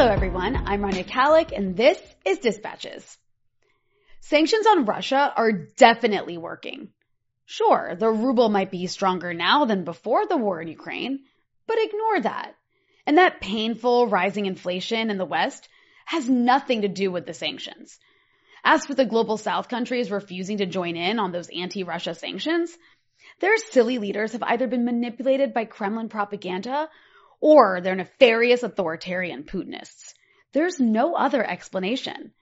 [0.00, 3.18] Hello everyone, I'm Rania Khalek and this is Dispatches.
[4.20, 6.88] Sanctions on Russia are definitely working.
[7.44, 11.24] Sure, the ruble might be stronger now than before the war in Ukraine,
[11.66, 12.54] but ignore that.
[13.06, 15.68] And that painful rising inflation in the West
[16.06, 17.98] has nothing to do with the sanctions.
[18.64, 22.74] As for the global South countries refusing to join in on those anti-Russia sanctions,
[23.40, 26.88] their silly leaders have either been manipulated by Kremlin propaganda
[27.40, 30.14] or they're nefarious authoritarian Putinists.
[30.52, 32.32] There's no other explanation.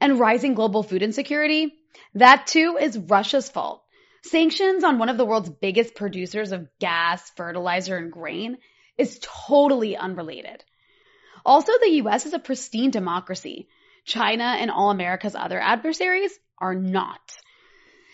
[0.00, 1.74] And rising global food insecurity,
[2.14, 3.82] that too is Russia's fault.
[4.22, 8.58] Sanctions on one of the world's biggest producers of gas, fertilizer, and grain
[8.98, 10.64] is totally unrelated.
[11.44, 13.68] Also, the US is a pristine democracy.
[14.04, 17.36] China and all America's other adversaries are not.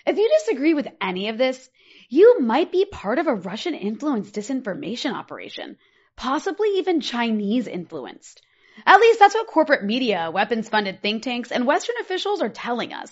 [0.06, 1.68] If you disagree with any of this,
[2.08, 5.76] you might be part of a Russian influenced disinformation operation
[6.20, 8.42] possibly even Chinese influenced.
[8.84, 12.92] At least that's what corporate media, weapons funded think tanks, and Western officials are telling
[12.92, 13.10] us.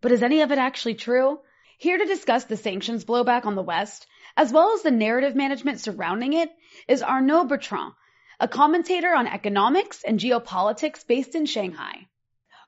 [0.00, 1.38] But is any of it actually true?
[1.78, 5.78] Here to discuss the sanctions blowback on the West, as well as the narrative management
[5.78, 6.50] surrounding it,
[6.88, 7.92] is Arnaud Bertrand,
[8.40, 12.08] a commentator on economics and geopolitics based in Shanghai.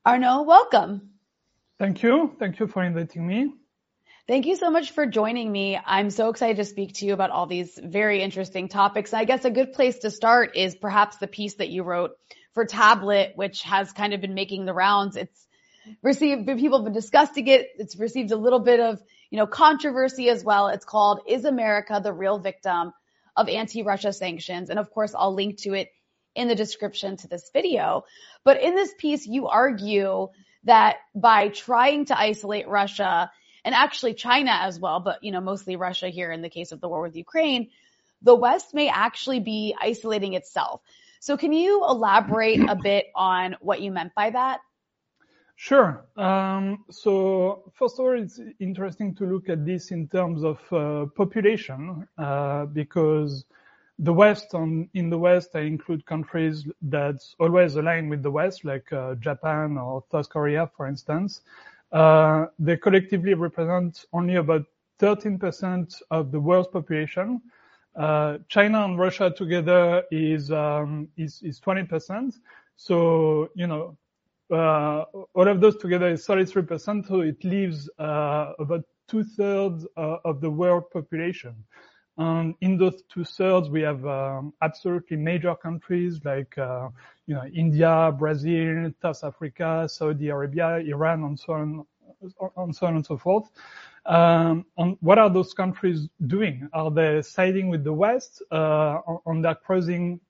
[0.06, 1.10] Arnaud, welcome.
[1.80, 2.36] Thank you.
[2.38, 3.52] Thank you for inviting me.
[4.28, 5.76] Thank you so much for joining me.
[5.84, 9.12] I'm so excited to speak to you about all these very interesting topics.
[9.12, 12.12] I guess a good place to start is perhaps the piece that you wrote
[12.54, 15.16] for Tablet, which has kind of been making the rounds.
[15.16, 15.48] It's
[16.02, 17.70] received, people have been discussing it.
[17.78, 20.68] It's received a little bit of, you know, controversy as well.
[20.68, 22.92] It's called Is America the Real Victim
[23.36, 24.70] of Anti-Russia Sanctions?
[24.70, 25.88] And of course, I'll link to it
[26.36, 28.04] in the description to this video.
[28.44, 30.28] But in this piece, you argue
[30.62, 33.32] that by trying to isolate Russia,
[33.64, 36.80] and actually China as well, but you know, mostly Russia here in the case of
[36.80, 37.70] the war with Ukraine,
[38.22, 40.80] the West may actually be isolating itself.
[41.20, 44.60] So can you elaborate a bit on what you meant by that?
[45.54, 46.04] Sure.
[46.16, 51.06] Um, so first of all, it's interesting to look at this in terms of uh,
[51.14, 53.44] population uh, because
[53.98, 58.64] the West, on, in the West, I include countries that always align with the West,
[58.64, 61.42] like uh, Japan or South Korea, for instance.
[61.92, 64.64] Uh, they collectively represent only about
[65.00, 67.40] 13% of the world's population.
[67.96, 72.34] Uh, China and Russia together is um, is, is 20%.
[72.76, 73.98] So you know,
[74.50, 75.04] uh,
[75.34, 77.06] all of those together is 33%.
[77.06, 81.54] So it leaves uh, about two thirds uh, of the world population.
[82.18, 86.88] And in those two thirds, we have um, absolutely major countries like uh,
[87.26, 91.86] you know India, Brazil, South Africa, Saudi Arabia, Iran, and so on,
[92.56, 93.50] and so on and so forth.
[94.04, 96.68] Um, on what are those countries doing?
[96.72, 100.20] Are they siding with the West uh, on their cruising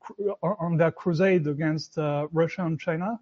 [0.43, 3.19] on their crusade against uh, Russia and China?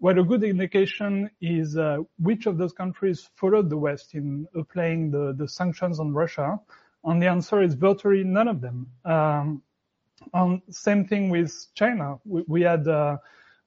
[0.00, 5.10] Well, a good indication is uh, which of those countries followed the West in applying
[5.10, 6.60] the, the sanctions on Russia
[7.04, 8.86] and the answer is virtually none of them.
[9.04, 9.62] Um,
[10.32, 12.18] and same thing with China.
[12.24, 13.18] We, we had uh,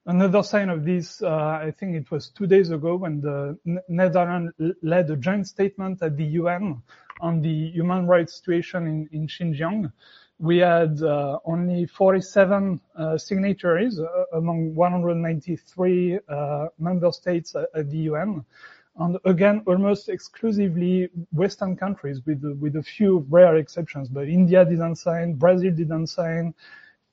[0.06, 1.22] another sign of this.
[1.22, 6.02] Uh, I think it was two days ago when the Netherlands led a joint statement
[6.02, 6.82] at the UN
[7.22, 9.92] on the human rights situation in, in Xinjiang.
[10.40, 17.90] We had uh, only 47 uh, signatories uh, among 193 uh, member states at, at
[17.90, 18.46] the UN
[19.00, 24.96] and again, almost exclusively Western countries with, with a few rare exceptions, but India didn't
[24.96, 26.54] sign, Brazil didn't sign,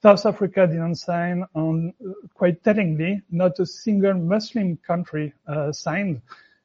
[0.02, 6.20] South Africa didn't sign, and uh, quite tellingly, not a single Muslim country uh, signed,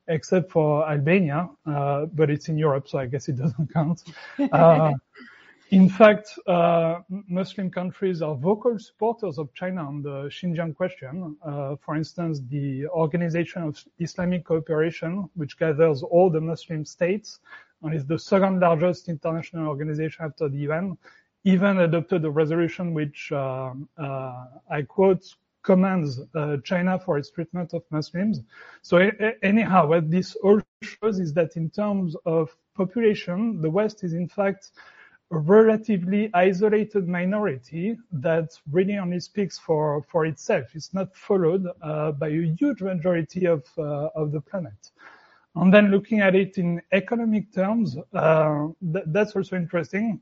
[0.08, 4.04] except for Albania, uh, but it's in Europe, so I guess it doesn't count.
[4.52, 4.92] Uh,
[5.72, 11.38] in fact, uh, Muslim countries are vocal supporters of China on the Xinjiang question.
[11.44, 17.40] Uh, for instance, the Organization of Islamic Cooperation, which gathers all the Muslim states
[17.84, 20.98] and is the second largest international organization after the UN,
[21.44, 25.24] even adopted a resolution which, uh, uh I quote,
[25.62, 28.42] commands uh, China for its treatment of Muslims.
[28.82, 29.12] So
[29.44, 34.28] anyhow, what this all shows is that in terms of population, the West is in
[34.28, 34.72] fact
[35.32, 40.66] relatively isolated minority that really only speaks for, for itself.
[40.74, 44.92] It's not followed uh, by a huge majority of, uh, of the planet.
[45.56, 50.20] And then looking at it in economic terms, uh, th- that's also interesting.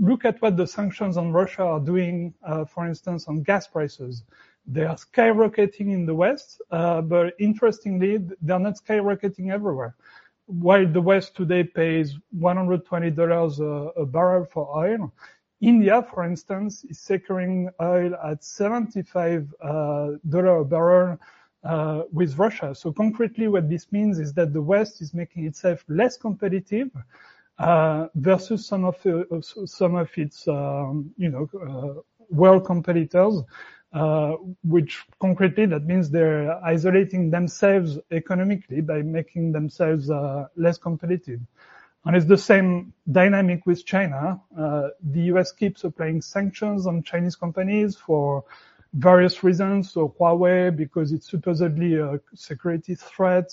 [0.00, 4.24] Look at what the sanctions on Russia are doing, uh, for instance, on gas prices.
[4.66, 9.96] They are skyrocketing in the West, uh, but interestingly, they're not skyrocketing everywhere
[10.60, 15.12] while the West today pays $120 a, barrel for oil,
[15.60, 21.18] India, for instance, is securing oil at $75 uh, a barrel
[21.64, 22.74] uh, with Russia.
[22.74, 26.90] So concretely, what this means is that the West is making itself less competitive
[27.58, 33.42] uh, versus some of its, um, you know, world competitors,
[34.64, 41.40] which concretely, that means they're isolating themselves economically by making themselves uh, less competitive.
[42.04, 44.40] And it's the same dynamic with China.
[44.58, 45.52] Uh, the U.S.
[45.52, 48.44] keeps applying sanctions on Chinese companies for
[48.94, 49.92] various reasons.
[49.92, 53.52] So Huawei, because it's supposedly a security threat,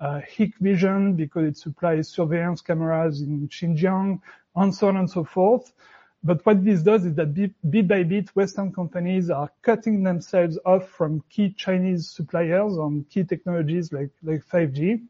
[0.00, 4.20] uh, Hikvision, because it supplies surveillance cameras in Xinjiang,
[4.54, 5.72] and so on and so forth.
[6.24, 10.88] But what this does is that bit by bit, Western companies are cutting themselves off
[10.88, 15.00] from key Chinese suppliers on key technologies like like 5G.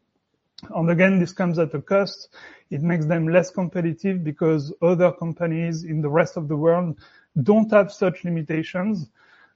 [0.75, 2.29] And again, this comes at a cost.
[2.69, 6.99] It makes them less competitive because other companies in the rest of the world
[7.41, 9.09] don't have such limitations.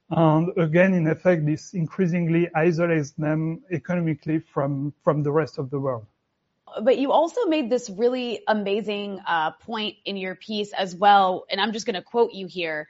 [0.09, 5.79] And again, in effect, this increasingly isolates them economically from, from the rest of the
[5.79, 6.05] world.
[6.81, 11.61] But you also made this really amazing uh, point in your piece as well, and
[11.61, 12.87] I'm just going to quote you here.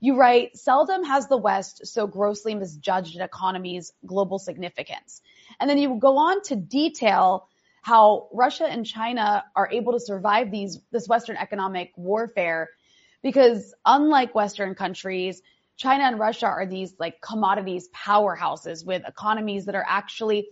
[0.00, 5.20] You write, "Seldom has the West so grossly misjudged an economy's global significance."
[5.58, 7.48] And then you go on to detail
[7.82, 12.70] how Russia and China are able to survive these, this Western economic warfare
[13.22, 15.42] because, unlike Western countries,
[15.76, 20.48] China and Russia are these like commodities powerhouses with economies that are actually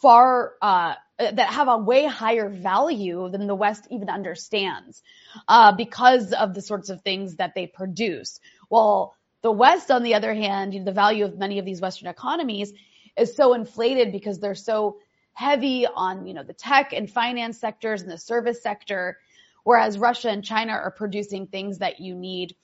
[0.00, 5.02] far uh, that have a way higher value than the West even understands
[5.48, 8.40] uh, because of the sorts of things that they produce.
[8.68, 12.72] Well, the West, on the other hand, the value of many of these Western economies
[13.16, 14.98] is so inflated because they're so
[15.32, 19.18] heavy on, you know, the tech and finance sectors and the service sector,
[19.62, 22.56] whereas Russia and China are producing things that you need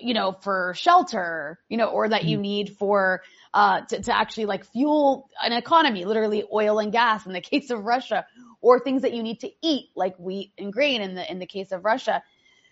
[0.00, 2.42] you know, for shelter, you know, or that you hmm.
[2.42, 3.22] need for,
[3.54, 7.70] uh, to, to actually like fuel an economy, literally oil and gas in the case
[7.70, 8.26] of Russia,
[8.60, 11.46] or things that you need to eat, like wheat and grain in the, in the
[11.46, 12.22] case of Russia.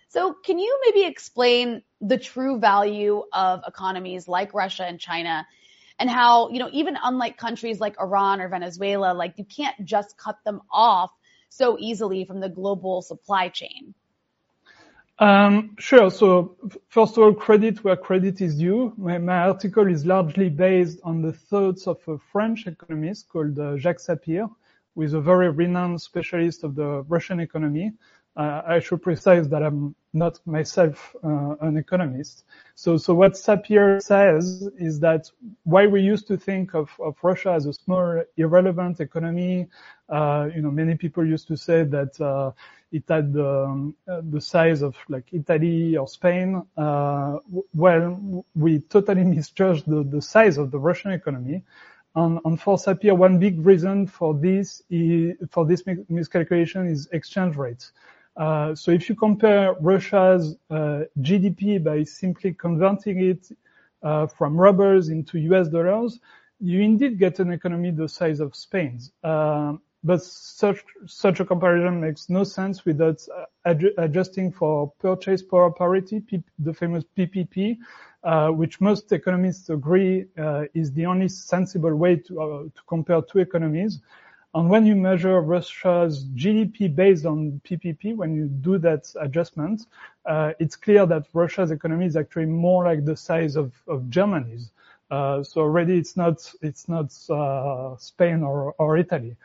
[0.09, 5.47] So can you maybe explain the true value of economies like Russia and China
[5.99, 10.17] and how, you know, even unlike countries like Iran or Venezuela, like you can't just
[10.17, 11.11] cut them off
[11.49, 13.95] so easily from the global supply chain?
[15.19, 16.11] Um, sure.
[16.11, 16.57] So
[16.89, 18.93] first of all, credit where credit is due.
[18.99, 23.79] My, my, article is largely based on the thoughts of a French economist called uh,
[23.79, 24.51] Jacques Sapir,
[24.95, 27.93] who is a very renowned specialist of the Russian economy.
[28.37, 32.45] Uh, I should precise that I'm not myself uh, an economist.
[32.75, 35.31] So, so what Sapir says is that
[35.65, 39.69] why we used to think of, of Russia as a small, irrelevant economy,
[40.11, 42.53] uh, you know, many people used to say that uh,
[42.93, 46.63] it had the, um, the size of like Italy or Spain.
[46.77, 47.39] Uh,
[47.75, 51.63] well, we totally misjudged the, the size of the Russian economy.
[52.15, 57.57] And, and for Sapir, one big reason for this is, for this miscalculation is exchange
[57.57, 57.93] rates.
[58.37, 63.49] Uh, so if you compare Russia's uh, GDP by simply converting it
[64.03, 66.21] uh, from rubles into US dollars,
[66.61, 69.13] you indeed get an economy the size of Spain's.
[70.05, 73.21] But such such a comparison makes no sense without
[73.65, 76.23] adjusting for purchase power parity,
[76.59, 77.79] the famous PPP,
[78.57, 80.27] which most economists agree
[80.75, 84.01] is the only sensible way to compare two economies.
[84.57, 89.83] And when you measure Russia's GDP based on PPP, when you do that adjustment,
[90.25, 94.71] uh, it's clear that Russia's economy is actually more like the size of, of Germany's.
[95.11, 99.37] Uh, so already it's not it's not uh, Spain or, or Italy.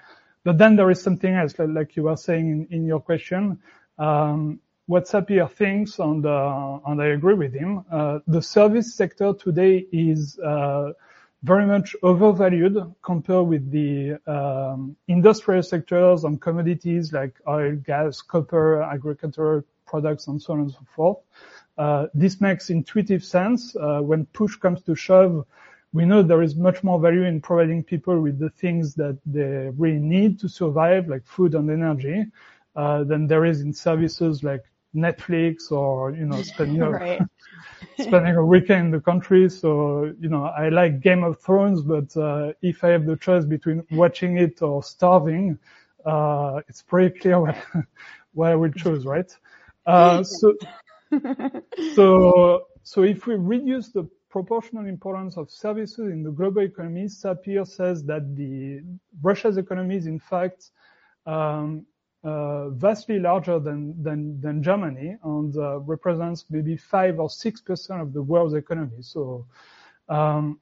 [0.43, 3.60] But then there is something else, like you were saying in, in your question.
[3.98, 9.33] Um, what Sapir thinks, and, uh, and I agree with him, uh, the service sector
[9.33, 10.91] today is uh,
[11.43, 18.81] very much overvalued compared with the um, industrial sectors and commodities like oil, gas, copper,
[18.81, 21.17] agricultural products, and so on and so forth.
[21.77, 23.75] Uh, this makes intuitive sense.
[23.75, 25.45] Uh, when push comes to shove,
[25.93, 29.69] we know there is much more value in providing people with the things that they
[29.77, 32.25] really need to survive, like food and energy,
[32.75, 34.63] uh, than there is in services like
[34.95, 37.21] Netflix or, you know, spending, right.
[38.00, 39.50] spending a weekend in the country.
[39.50, 43.43] So, you know, I like Game of Thrones, but, uh, if I have the choice
[43.43, 45.60] between watching it or starving,
[46.05, 47.57] uh, it's pretty clear what,
[48.33, 49.29] what I will choose, right?
[49.86, 50.53] Uh, so,
[51.95, 57.67] so, so if we reduce the proportional importance of services in the global economy, Sapir
[57.67, 58.81] says that the
[59.21, 60.71] Russia's economy is in fact
[61.25, 61.85] um,
[62.23, 68.01] uh, vastly larger than, than, than Germany and uh, represents maybe five or six percent
[68.01, 69.01] of the world's economy.
[69.01, 69.45] So,
[70.07, 70.59] um,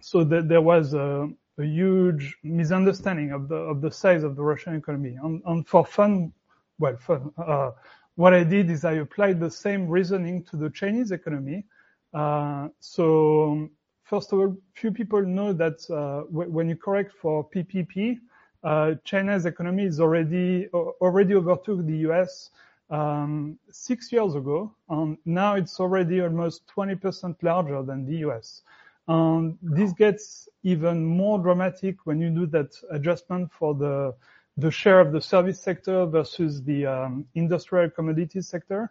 [0.00, 1.28] so th- there was a,
[1.58, 5.16] a, huge misunderstanding of the of the size of the Russian economy.
[5.22, 6.32] And, and for fun,
[6.78, 7.32] well, fun.
[7.36, 7.72] Uh,
[8.14, 11.64] what I did is I applied the same reasoning to the Chinese economy.
[12.12, 13.68] Uh, so
[14.04, 18.18] first of all, few people know that uh, w- when you correct for PPP,
[18.64, 22.50] uh, China's economy is already already overtook the U.S.
[22.90, 28.62] Um, six years ago, and now it's already almost 20% larger than the U.S.
[29.08, 34.14] And this gets even more dramatic when you do that adjustment for the
[34.58, 38.90] the share of the service sector versus the um, industrial commodities sector.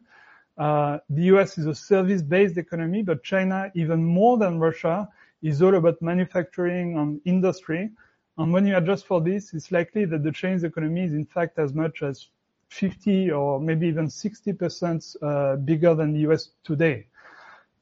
[0.58, 1.58] Uh, the U.S.
[1.58, 5.08] is a service-based economy, but China, even more than Russia,
[5.42, 7.90] is all about manufacturing and industry.
[8.38, 11.60] And when you adjust for this, it's likely that the Chinese economy is in fact
[11.60, 12.28] as much as
[12.70, 17.08] 50 or maybe even 60% uh, bigger than the US today.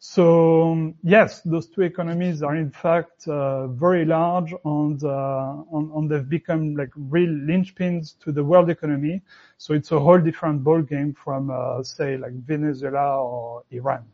[0.02, 5.92] So um, yes, those two economies are in fact uh, very large and, uh, and,
[5.92, 9.22] and they've become like real linchpins to the world economy.
[9.58, 14.06] So it's a whole different ballgame from uh, say like Venezuela or Iran.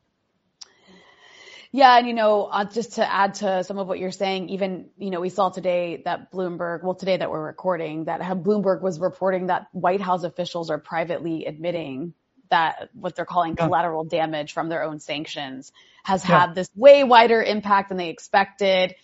[1.72, 4.90] Yeah, and you know, uh, just to add to some of what you're saying, even
[4.98, 9.00] you know, we saw today that Bloomberg, well, today that we're recording, that Bloomberg was
[9.00, 12.14] reporting that White House officials are privately admitting
[12.50, 13.66] that what they're calling yeah.
[13.66, 15.72] collateral damage from their own sanctions
[16.04, 16.42] has yeah.
[16.42, 18.96] had this way wider impact than they expected.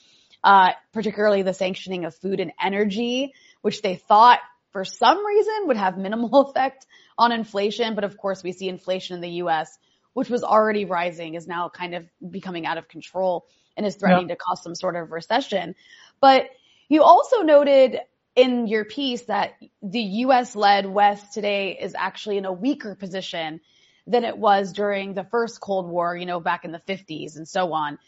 [0.43, 3.31] Uh, particularly the sanctioning of food and energy,
[3.61, 4.39] which they thought
[4.71, 7.93] for some reason would have minimal effect on inflation.
[7.93, 9.77] But of course, we see inflation in the U.S
[10.13, 13.45] which was already rising, is now kind of becoming out of control
[13.77, 14.35] and is threatening yeah.
[14.35, 15.75] to cause some sort of recession.
[16.19, 16.49] But
[16.89, 17.99] you also noted
[18.35, 23.59] in your piece that the US led West today is actually in a weaker position
[24.07, 27.47] than it was during the first Cold War, you know, back in the 50s and
[27.47, 27.99] so on.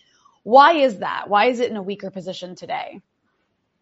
[0.43, 1.29] Why is that?
[1.29, 3.01] Why is it in a weaker position today?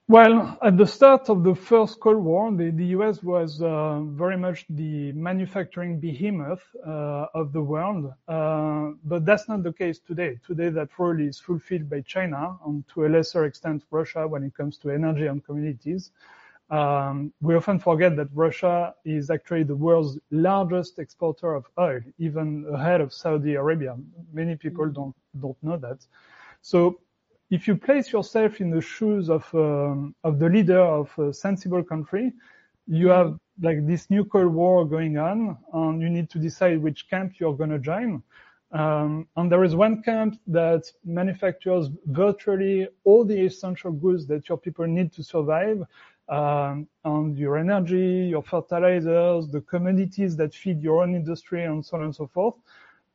[0.08, 4.38] Well, at the start of the first Cold War, the, the US was uh, very
[4.38, 10.38] much the manufacturing behemoth uh, of the world, uh, but that's not the case today.
[10.46, 14.54] Today, that role is fulfilled by China and to a lesser extent Russia when it
[14.54, 16.12] comes to energy and commodities.
[16.70, 22.66] Um, we often forget that Russia is actually the world's largest exporter of oil, even
[22.74, 23.98] ahead of Saudi Arabia.
[24.34, 26.06] Many people don't don't know that.
[26.62, 27.00] So
[27.52, 31.84] if you place yourself in the shoes of um, of the leader of a sensible
[31.84, 32.32] country,
[32.88, 37.10] you have like this new Cold War going on, and you need to decide which
[37.10, 38.24] camp you're going to join.
[38.72, 44.58] Um, and there is one camp that manufactures virtually all the essential goods that your
[44.58, 45.84] people need to survive,
[46.30, 51.98] um, and your energy, your fertilizers, the commodities that feed your own industry, and so
[51.98, 52.56] on and so forth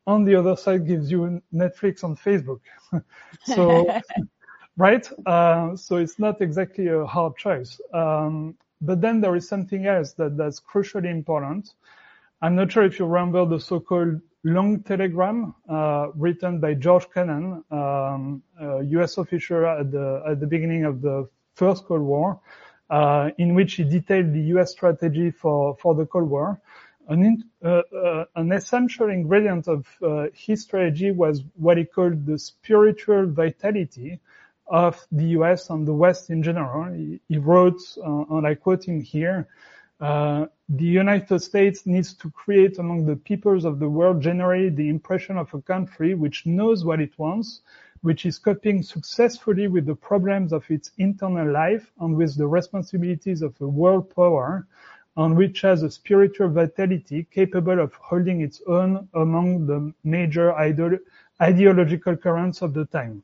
[0.06, 2.60] on the other side gives you Netflix on Facebook.
[3.44, 4.00] so,
[4.76, 5.08] right?
[5.26, 7.80] Uh, so it's not exactly a hard choice.
[7.92, 11.74] Um, but then there is something else that that's crucially important.
[12.42, 17.64] I'm not sure if you remember the so-called long telegram uh, written by George Kennan,
[17.70, 19.18] um, a U.S.
[19.18, 22.38] official at the at the beginning of the first Cold War,
[22.90, 24.72] uh, in which he detailed the U.S.
[24.72, 26.60] strategy for for the Cold War.
[27.08, 32.38] An, uh, uh, an essential ingredient of uh, his strategy was what he called the
[32.38, 34.20] spiritual vitality
[34.66, 36.92] of the US and the West in general.
[36.92, 39.46] He, he wrote, uh, and I quote him here,
[40.00, 44.88] uh, the United States needs to create among the peoples of the world generally the
[44.88, 47.62] impression of a country which knows what it wants,
[48.02, 53.42] which is coping successfully with the problems of its internal life and with the responsibilities
[53.42, 54.66] of a world power,
[55.16, 60.52] and which has a spiritual vitality capable of holding its own among the major
[61.40, 63.22] ideological currents of the time.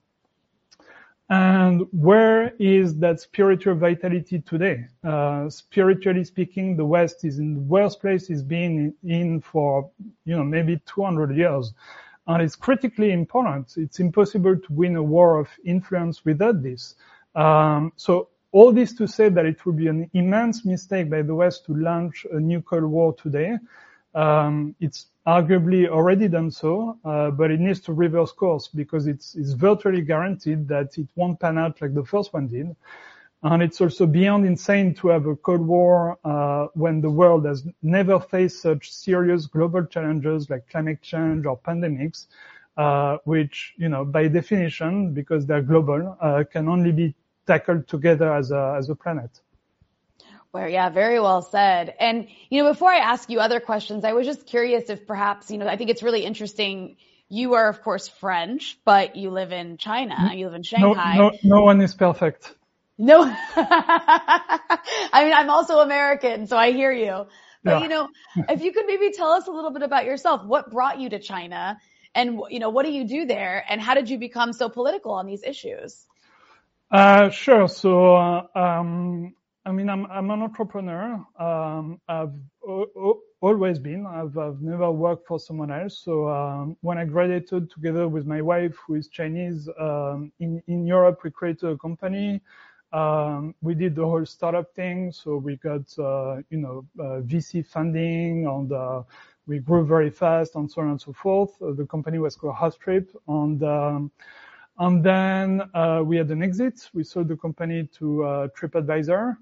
[1.28, 4.86] And where is that spiritual vitality today?
[5.02, 9.90] Uh, spiritually speaking, the West is in the worst place it's been in for,
[10.26, 11.72] you know, maybe 200 years.
[12.26, 13.74] And it's critically important.
[13.78, 16.96] It's impossible to win a war of influence without this.
[17.34, 21.34] Um, so all this to say that it would be an immense mistake by the
[21.34, 23.58] West to launch a new Cold War today.
[24.14, 29.34] Um, it's arguably already done so, uh, but it needs to reverse course because it's,
[29.34, 32.76] it's virtually guaranteed that it won't pan out like the first one did.
[33.44, 37.66] And it's also beyond insane to have a Cold War uh, when the world has
[37.82, 42.26] never faced such serious global challenges like climate change or pandemics,
[42.76, 47.14] uh, which, you know, by definition, because they're global, uh, can only be
[47.46, 49.30] tackled together as a, as a planet.
[50.52, 51.94] Well, yeah, very well said.
[51.98, 55.50] And, you know, before I ask you other questions, I was just curious if perhaps,
[55.50, 56.96] you know, I think it's really interesting.
[57.30, 60.14] You are, of course, French, but you live in China.
[60.14, 60.36] Mm-hmm.
[60.36, 61.16] You live in Shanghai.
[61.16, 62.54] No, no, no one is perfect.
[62.98, 63.22] No,
[63.56, 67.26] I mean, I'm also American, so I hear you.
[67.64, 67.82] But, yeah.
[67.82, 68.08] you know,
[68.50, 71.18] if you could maybe tell us a little bit about yourself, what brought you to
[71.18, 71.78] China
[72.14, 75.12] and, you know, what do you do there and how did you become so political
[75.12, 76.06] on these issues?
[76.92, 77.68] Uh, sure.
[77.68, 78.16] So,
[78.54, 79.34] um,
[79.64, 81.24] I mean, I'm, an entrepreneur.
[81.38, 82.34] Um, I've
[83.40, 84.06] always been.
[84.06, 86.02] I've, never worked for someone else.
[86.04, 91.20] So um, when I graduated together with my wife, who is Chinese, um, in Europe,
[91.24, 92.42] we created a company.
[92.92, 95.12] Um, we did the whole startup thing.
[95.12, 99.04] So we got uh, you know uh, VC funding and
[99.46, 101.56] we grew very fast and so on and so forth.
[101.58, 104.10] the company was called Housetrip and um,
[104.78, 106.88] and then uh, we had an exit.
[106.94, 109.36] We sold the company to uh, TripAdvisor.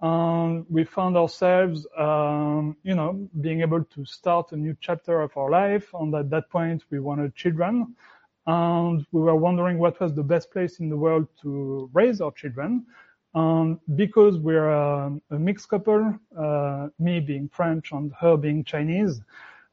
[0.00, 5.34] Um, we found ourselves, um, you know, being able to start a new chapter of
[5.36, 5.88] our life.
[5.94, 7.94] And at that point, we wanted children.
[8.46, 12.32] And we were wondering what was the best place in the world to raise our
[12.32, 12.84] children.
[13.34, 19.22] Um, because we're a, a mixed couple, uh, me being French and her being Chinese,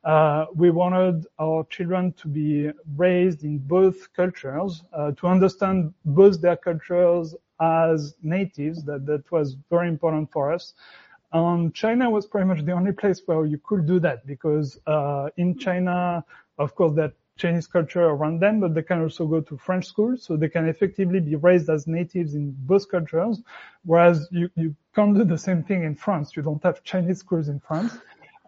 [0.03, 6.41] uh, we wanted our children to be raised in both cultures, uh, to understand both
[6.41, 8.83] their cultures as natives.
[8.83, 10.73] That that was very important for us.
[11.33, 15.29] Um, China was pretty much the only place where you could do that because uh,
[15.37, 16.25] in China,
[16.57, 20.23] of course, that Chinese culture around them, but they can also go to French schools,
[20.23, 23.41] so they can effectively be raised as natives in both cultures.
[23.83, 26.35] Whereas you, you can't do the same thing in France.
[26.35, 27.97] You don't have Chinese schools in France.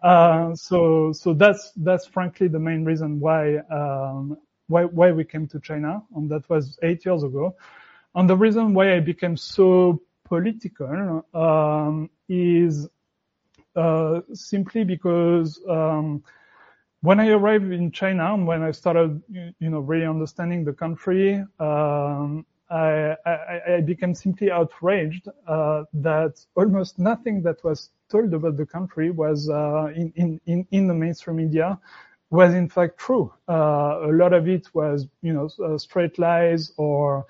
[0.04, 4.36] Uh, so so that's that's frankly the main reason why um,
[4.68, 7.56] why why we came to China, and that was eight years ago.
[8.14, 12.86] And the reason why I became so political um, is
[13.76, 16.22] uh, simply because um,
[17.00, 21.44] when I arrived in China and when I started, you know, really understanding the country,
[21.58, 28.56] um, I, I, I, became simply outraged uh, that almost nothing that was told about
[28.56, 31.78] the country was uh, in, in, in the mainstream media
[32.30, 33.32] was in fact true.
[33.48, 37.26] Uh, a lot of it was, you know, uh, straight lies or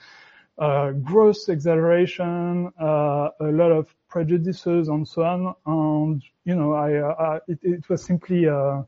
[0.59, 5.55] uh, gross exaggeration, uh, a lot of prejudices and so on.
[5.67, 8.87] And, you know, I, it, it, was simply a,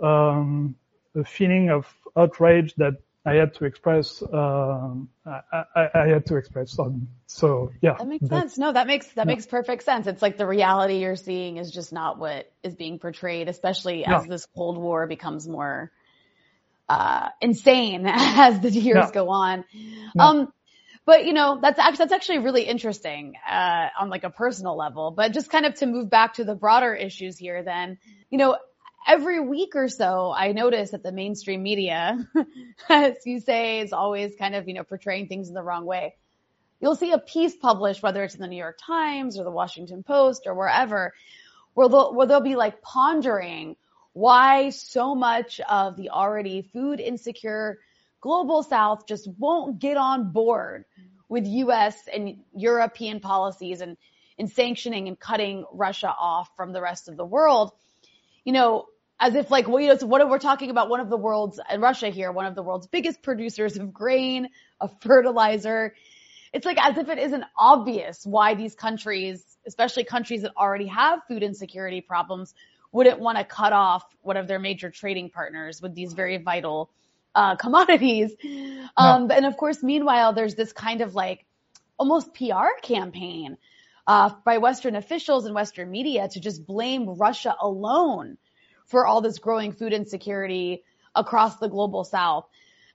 [0.00, 0.76] um,
[1.16, 4.22] a feeling of outrage that I had to express.
[4.22, 6.78] Um, I, I, I, had to express.
[6.78, 8.56] Um, so yeah, that makes sense.
[8.56, 9.34] No, that makes that yeah.
[9.34, 10.06] makes perfect sense.
[10.06, 14.24] It's like the reality you're seeing is just not what is being portrayed, especially as
[14.24, 15.92] this Cold War becomes more
[16.88, 19.10] uh, insane as the years yeah.
[19.12, 19.64] go on.
[20.18, 20.52] Um,
[21.04, 25.10] but you know that's actually that's actually really interesting uh, on like a personal level.
[25.10, 27.98] But just kind of to move back to the broader issues here, then
[28.30, 28.56] you know
[29.06, 32.18] every week or so, I notice that the mainstream media,
[32.88, 36.14] as you say, is always kind of, you know, portraying things in the wrong way.
[36.80, 40.02] You'll see a piece published, whether it's in the New York Times or the Washington
[40.02, 41.12] Post or wherever,
[41.74, 43.76] where they'll, where they'll be like pondering
[44.12, 47.78] why so much of the already food insecure
[48.20, 50.84] global South just won't get on board
[51.28, 53.96] with US and European policies and,
[54.36, 57.72] in sanctioning and cutting Russia off from the rest of the world
[58.44, 58.86] you know,
[59.18, 61.60] as if like, well, you know, so what we're talking about one of the world's,
[61.68, 64.48] and Russia here, one of the world's biggest producers of grain,
[64.80, 65.94] of fertilizer.
[66.52, 71.20] It's like as if it isn't obvious why these countries, especially countries that already have
[71.28, 72.54] food insecurity problems,
[72.92, 76.90] wouldn't want to cut off one of their major trading partners with these very vital
[77.34, 78.32] uh, commodities.
[78.96, 79.34] Um, no.
[79.34, 81.44] And of course, meanwhile, there's this kind of like
[81.98, 83.56] almost PR campaign
[84.10, 88.38] uh, by Western officials and Western media to just blame Russia alone
[88.86, 90.82] for all this growing food insecurity
[91.14, 92.44] across the global south.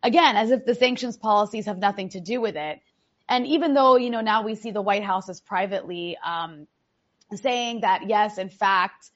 [0.04, 2.82] Again, as if the sanctions policies have nothing to do with it.
[3.30, 6.68] And even though, you know, now we see the White House is privately, um,
[7.34, 9.10] saying that yes, in fact,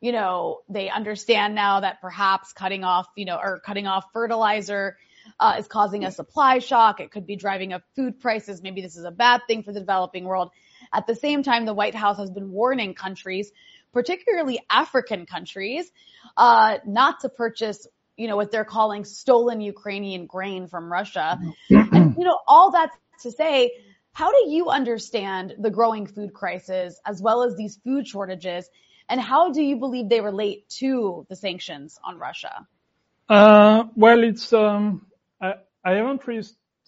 [0.00, 4.96] you know, they understand now that perhaps cutting off, you know, or cutting off fertilizer,
[5.38, 6.98] uh, is causing a supply shock.
[6.98, 8.60] It could be driving up food prices.
[8.60, 10.50] Maybe this is a bad thing for the developing world.
[10.94, 13.50] At the same time, the White House has been warning countries,
[13.92, 15.90] particularly African countries,
[16.36, 21.38] uh, not to purchase, you know, what they're calling stolen Ukrainian grain from Russia.
[21.68, 22.90] and, you know, all that
[23.22, 23.72] to say,
[24.12, 28.70] how do you understand the growing food crisis as well as these food shortages?
[29.08, 32.66] And how do you believe they relate to the sanctions on Russia?
[33.28, 35.06] Uh, well, it's, um,
[35.40, 35.54] I,
[35.84, 36.46] I haven't really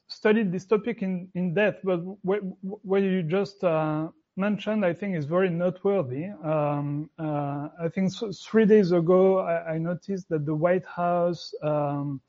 [0.09, 5.17] studied this topic in, in depth, but what, what you just uh, mentioned, I think,
[5.17, 6.27] is very noteworthy.
[6.45, 12.21] Um, uh, I think three days ago, I, I, noticed that the White House um,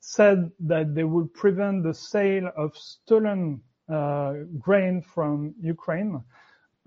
[0.00, 3.60] said that they would prevent the sale of stolen
[3.92, 6.22] uh, grain from Ukraine.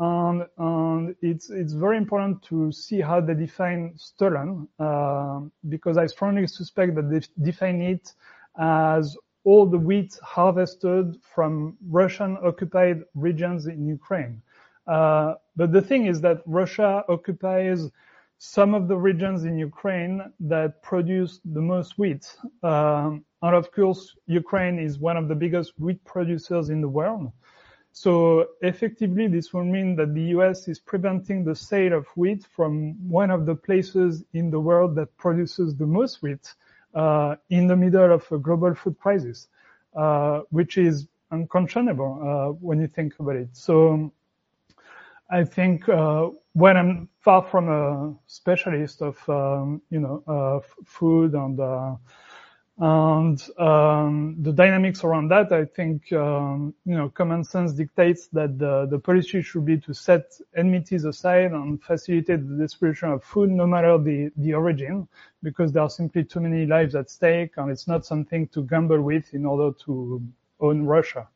[0.01, 6.05] And, and, it's it's very important to see how they define stolen, uh, because I
[6.07, 8.13] strongly suspect that they define it
[8.57, 14.41] as all the wheat harvested from Russian occupied regions in Ukraine.
[14.87, 17.89] Uh, but the thing is that Russia occupies
[18.39, 22.25] some of the regions in Ukraine that produce the most wheat.
[22.63, 27.31] Um, and of course, Ukraine is one of the biggest wheat producers in the world.
[27.91, 32.95] So effectively, this will mean that the US is preventing the sale of wheat from
[33.09, 36.53] one of the places in the world that produces the most wheat
[36.95, 39.47] in the middle of a global food crisis,
[39.95, 43.49] uh, which is unconscionable uh, when you think about it.
[43.53, 44.11] So
[45.29, 51.33] I think uh, when I'm far from a specialist of um, you know uh, food
[51.33, 51.95] and uh,
[52.81, 58.57] and um, the dynamics around that, I think um, you know common sense dictates that
[58.57, 63.49] the, the policy should be to set enmities aside and facilitate the distribution of food,
[63.49, 65.09] no matter the the origin,
[65.43, 69.01] because there are simply too many lives at stake, and it's not something to gamble
[69.01, 70.21] with in order to
[70.61, 71.27] own Russia.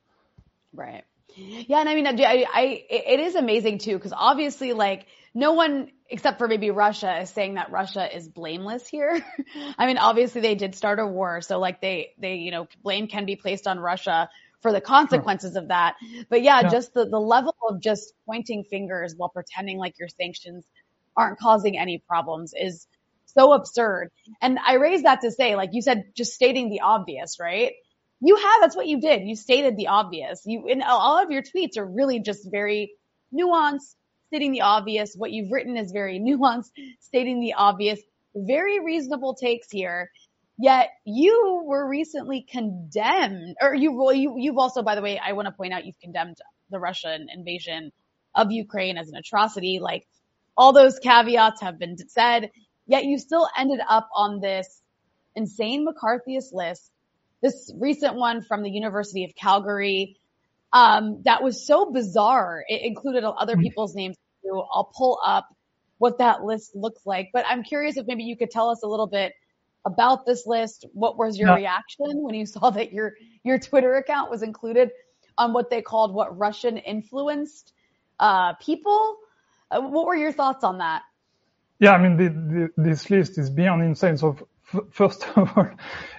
[0.71, 1.03] Right.
[1.35, 5.89] Yeah, and I mean, I, I it is amazing too, because obviously, like no one
[6.09, 9.25] except for maybe Russia is saying that Russia is blameless here.
[9.77, 13.07] I mean, obviously they did start a war, so like they, they, you know, blame
[13.07, 14.29] can be placed on Russia
[14.61, 15.95] for the consequences of that.
[16.29, 20.07] But yeah, yeah, just the, the level of just pointing fingers while pretending like your
[20.07, 20.65] sanctions
[21.17, 22.87] aren't causing any problems is
[23.25, 24.09] so absurd.
[24.41, 27.73] And I raise that to say, like you said, just stating the obvious, right?
[28.25, 29.23] You have, that's what you did.
[29.23, 30.43] You stated the obvious.
[30.45, 32.93] You, in all of your tweets are really just very
[33.33, 33.95] nuanced,
[34.27, 35.13] stating the obvious.
[35.15, 37.99] What you've written is very nuanced, stating the obvious.
[38.35, 40.09] Very reasonable takes here.
[40.57, 45.33] Yet you were recently condemned, or you, well, you you've also, by the way, I
[45.33, 46.37] want to point out you've condemned
[46.69, 47.91] the Russian invasion
[48.35, 49.79] of Ukraine as an atrocity.
[49.81, 50.07] Like
[50.57, 52.51] all those caveats have been said,
[52.87, 54.81] yet you still ended up on this
[55.35, 56.89] insane McCarthyist list.
[57.43, 60.17] This recent one from the University of Calgary,
[60.71, 62.63] um, that was so bizarre.
[62.67, 63.61] It included other mm.
[63.61, 64.63] people's names too.
[64.73, 65.47] I'll pull up
[65.99, 67.29] what that list looks like.
[67.31, 69.33] But I'm curious if maybe you could tell us a little bit
[69.85, 70.85] about this list.
[70.93, 74.91] What was your reaction when you saw that your your Twitter account was included
[75.37, 77.73] on what they called what Russian influenced
[78.19, 79.17] uh, people?
[79.69, 81.03] Uh, what were your thoughts on that?
[81.79, 82.29] Yeah, I mean, the,
[82.77, 84.17] the, this list is beyond insane.
[84.17, 84.37] So
[84.73, 85.69] f- first of all,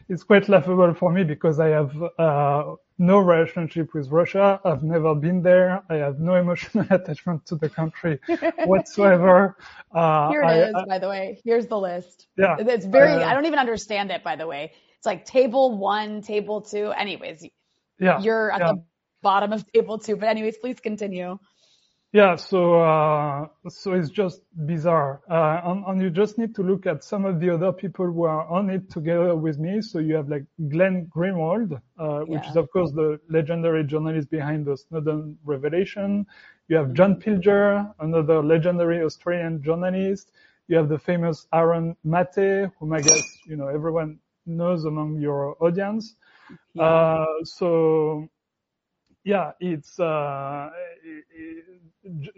[0.09, 4.61] it's quite laughable for me because I have uh, no relationship with Russia.
[4.65, 5.83] I've never been there.
[5.89, 8.19] I have no emotional attachment to the country
[8.65, 9.57] whatsoever.
[9.93, 11.41] Uh, Here it I, is, I, by the way.
[11.45, 12.27] Here's the list.
[12.37, 12.57] Yeah.
[12.59, 14.73] It's very, uh, I don't even understand it, by the way.
[14.97, 16.91] It's like table one, table two.
[16.93, 17.47] Anyways,
[17.99, 18.73] yeah, you're at yeah.
[18.73, 18.83] the
[19.23, 20.17] bottom of table two.
[20.17, 21.39] But anyways, please continue.
[22.15, 26.87] Yeah, so uh, so it's just bizarre, uh, and, and, you just need to look
[26.87, 29.83] at some of the other people who are on it together with me.
[29.83, 32.51] So you have like Glenn Greenwald, uh, which yeah.
[32.51, 36.25] is of course the legendary journalist behind the Snowden revelation.
[36.69, 40.31] You have John Pilger, another legendary Australian journalist.
[40.69, 45.57] You have the famous Aaron Mate, whom I guess you know everyone knows among your
[45.59, 46.15] audience.
[46.75, 46.85] Yeah.
[46.85, 48.29] Uh, so
[49.25, 50.71] yeah, it's uh,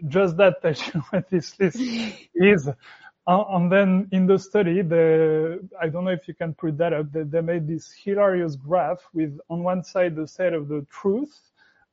[0.07, 0.55] just that
[0.93, 1.79] you what this list
[2.33, 2.69] is.
[3.27, 6.93] Uh, and then in the study, the, I don't know if you can put that
[6.93, 10.85] up, they, they made this hilarious graph with on one side the side of the
[10.89, 11.37] truth,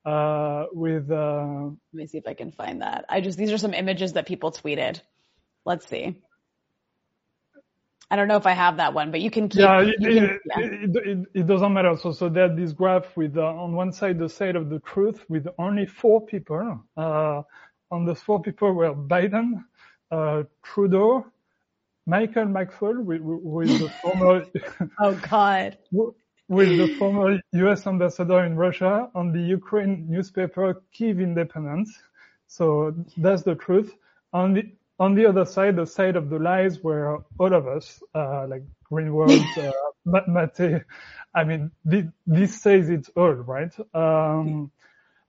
[0.04, 3.04] uh, with, uh, let me see if I can find that.
[3.08, 5.00] I just, these are some images that people tweeted.
[5.64, 6.22] Let's see.
[8.10, 9.60] I don't know if I have that one, but you can keep.
[9.60, 10.58] Yeah, it, can, it, yeah.
[10.58, 11.96] It, it, doesn't matter.
[11.96, 15.24] So, so there's this graph with uh, on one side the side of the truth
[15.28, 16.80] with only four people.
[16.96, 17.42] Uh,
[17.90, 19.64] on the four people were Biden,
[20.10, 21.26] uh, Trudeau,
[22.06, 24.46] Michael McFaul, who is the former.
[25.00, 25.78] oh God.
[26.48, 27.86] with the former U.S.
[27.86, 31.88] ambassador in Russia on the Ukraine newspaper Kiev Independent.
[32.46, 33.94] So that's the truth.
[34.32, 38.02] On the on the other side, the side of the lies were all of us,
[38.14, 39.44] uh, like Greenwald,
[40.06, 40.82] uh, Mate.
[41.34, 43.74] I mean, this says it all, right?
[43.94, 44.70] Um,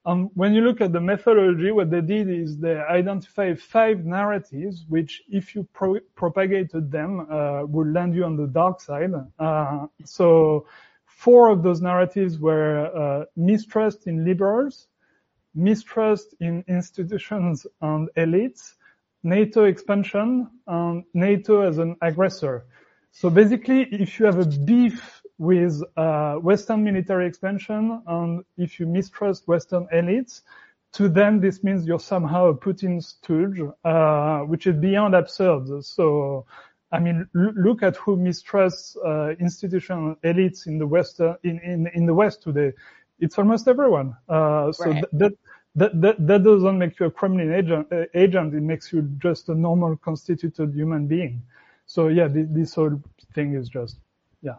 [0.05, 4.85] um, when you look at the methodology, what they did is they identified five narratives,
[4.87, 9.11] which if you pro- propagated them, uh, would land you on the dark side.
[9.39, 10.67] Uh, so
[11.07, 14.87] four of those narratives were uh, mistrust in liberals,
[15.55, 18.75] mistrust in institutions and elites,
[19.25, 22.65] NATO expansion, and NATO as an aggressor.
[23.11, 28.85] So basically, if you have a beef with uh, Western military expansion and if you
[28.85, 30.41] mistrust Western elites,
[30.93, 35.83] to them this means you're somehow a Putin stooge, uh, which is beyond absurd.
[35.83, 36.45] So,
[36.91, 42.05] I mean, look at who mistrusts uh, institutional elites in the West in, in in
[42.05, 42.71] the West today.
[43.19, 44.15] It's almost everyone.
[44.29, 45.03] Uh, so right.
[45.13, 45.33] that
[45.75, 48.53] that, that, that doesn't make you a Kremlin agent, uh, agent.
[48.53, 51.43] It makes you just a normal constituted human being.
[51.85, 53.01] So yeah, this, this whole
[53.33, 53.97] thing is just,
[54.41, 54.55] yeah.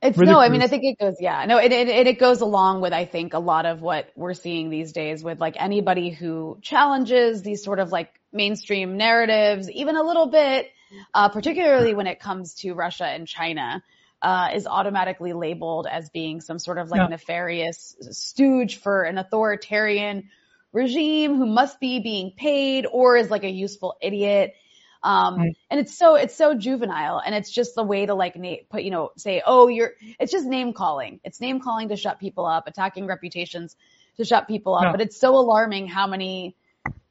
[0.00, 0.28] It's Ridiculous.
[0.28, 2.92] no, I mean, I think it goes, yeah, no, it, it, it goes along with,
[2.92, 7.42] I think, a lot of what we're seeing these days with like anybody who challenges
[7.42, 10.70] these sort of like mainstream narratives, even a little bit,
[11.14, 13.82] uh, particularly when it comes to Russia and China
[14.20, 17.06] uh, is automatically labeled as being some sort of like yeah.
[17.06, 20.28] nefarious stooge for an authoritarian
[20.72, 24.54] regime who must be being paid or is like a useful idiot.
[25.00, 25.56] Um, right.
[25.70, 28.82] and it's so, it's so juvenile and it's just the way to like na- put,
[28.82, 31.20] you know, say, oh, you're, it's just name calling.
[31.22, 33.76] It's name calling to shut people up, attacking reputations
[34.16, 34.82] to shut people up.
[34.82, 34.92] Yeah.
[34.92, 36.56] But it's so alarming how many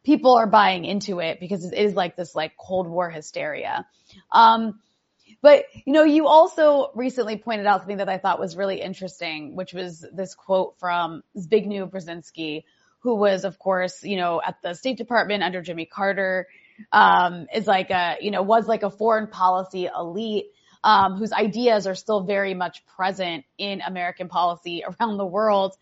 [0.04, 3.86] people are buying into it because it is like this like Cold War hysteria.
[4.32, 4.80] Um,
[5.42, 9.56] but, you know, you also recently pointed out something that I thought was really interesting,
[9.56, 12.64] which was this quote from Zbigniew Brzezinski,
[13.00, 16.48] who was, of course, you know, at the State Department under Jimmy Carter,
[16.92, 20.48] um, is like a, you know, was like a foreign policy elite,
[20.84, 25.76] um, whose ideas are still very much present in American policy around the world.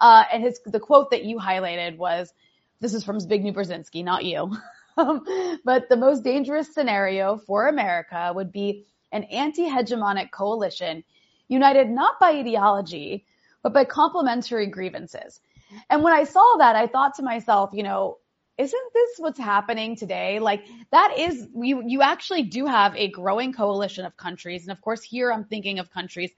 [0.00, 2.32] Uh, and his, the quote that you highlighted was,
[2.80, 4.56] this is from Zbigniew Brzezinski, not you.
[4.96, 11.04] but the most dangerous scenario for America would be an anti-hegemonic coalition
[11.48, 13.26] united not by ideology,
[13.62, 15.40] but by complementary grievances.
[15.88, 18.18] And when I saw that, I thought to myself, you know,
[18.58, 20.38] isn't this what's happening today?
[20.38, 24.62] Like that is, you, you actually do have a growing coalition of countries.
[24.62, 26.30] And of course, here I'm thinking of countries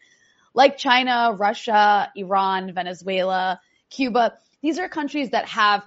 [0.55, 3.61] like China, Russia, Iran, Venezuela,
[3.91, 4.35] Cuba.
[4.63, 5.83] These are countries that have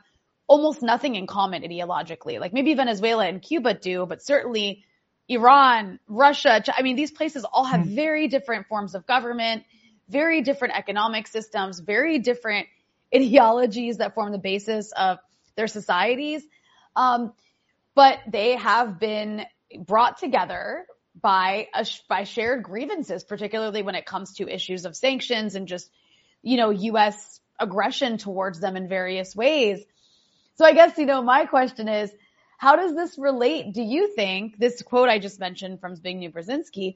[0.47, 2.39] almost nothing in common ideologically.
[2.39, 4.83] Like maybe Venezuela and Cuba do, but certainly
[5.29, 7.95] Iran, Russia, I mean, these places all have hmm.
[7.95, 9.63] very different forms of government,
[10.09, 12.67] very different economic systems, very different
[13.13, 15.19] ideologies that form the basis of
[15.55, 16.43] their societies.
[16.95, 17.33] Um,
[17.93, 19.45] but they have been
[19.77, 20.85] brought together
[21.19, 25.89] by a, by shared grievances, particularly when it comes to issues of sanctions and just,
[26.41, 27.39] you know, U.S.
[27.59, 29.83] aggression towards them in various ways.
[30.55, 32.11] So I guess, you know, my question is,
[32.57, 36.95] how does this relate, do you think, this quote I just mentioned from Zbigniew Brzezinski,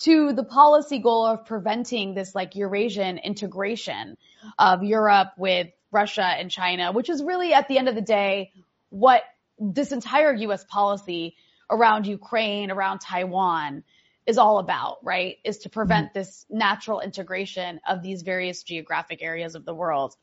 [0.00, 4.16] to the policy goal of preventing this like Eurasian integration
[4.58, 8.50] of Europe with Russia and China, which is really at the end of the day
[8.88, 9.22] what
[9.58, 11.36] this entire US policy
[11.70, 13.84] around Ukraine, around Taiwan
[14.26, 15.36] is all about, right?
[15.44, 20.14] Is to prevent this natural integration of these various geographic areas of the world.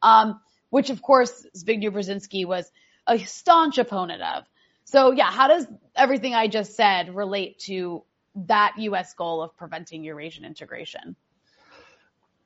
[0.00, 2.70] Um, which of course Zbigniew Brzezinski was
[3.08, 4.44] a staunch opponent of.
[4.84, 5.66] So yeah, how does
[5.96, 8.04] everything I just said relate to
[8.46, 9.14] that U.S.
[9.14, 11.16] goal of preventing Eurasian integration?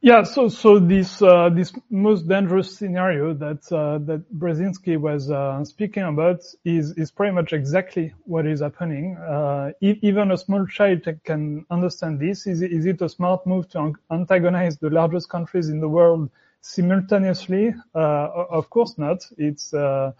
[0.04, 5.64] Yeah, so so this uh, this most dangerous scenario that uh, that Brzezinski was uh,
[5.64, 9.16] speaking about is is pretty much exactly what is happening.
[9.16, 12.48] Uh, even a small child can understand this.
[12.48, 16.30] Is is it a smart move to antagonize the largest countries in the world
[16.62, 17.72] simultaneously?
[17.94, 19.24] Uh, of course not.
[19.38, 20.10] It's uh,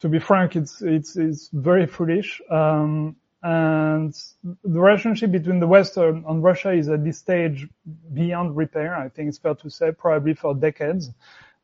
[0.00, 2.40] to be frank, it's it's it's very foolish.
[2.50, 7.68] Um, and the relationship between the West and, Russia is at this stage
[8.14, 8.96] beyond repair.
[8.96, 11.10] I think it's fair to say, probably for decades.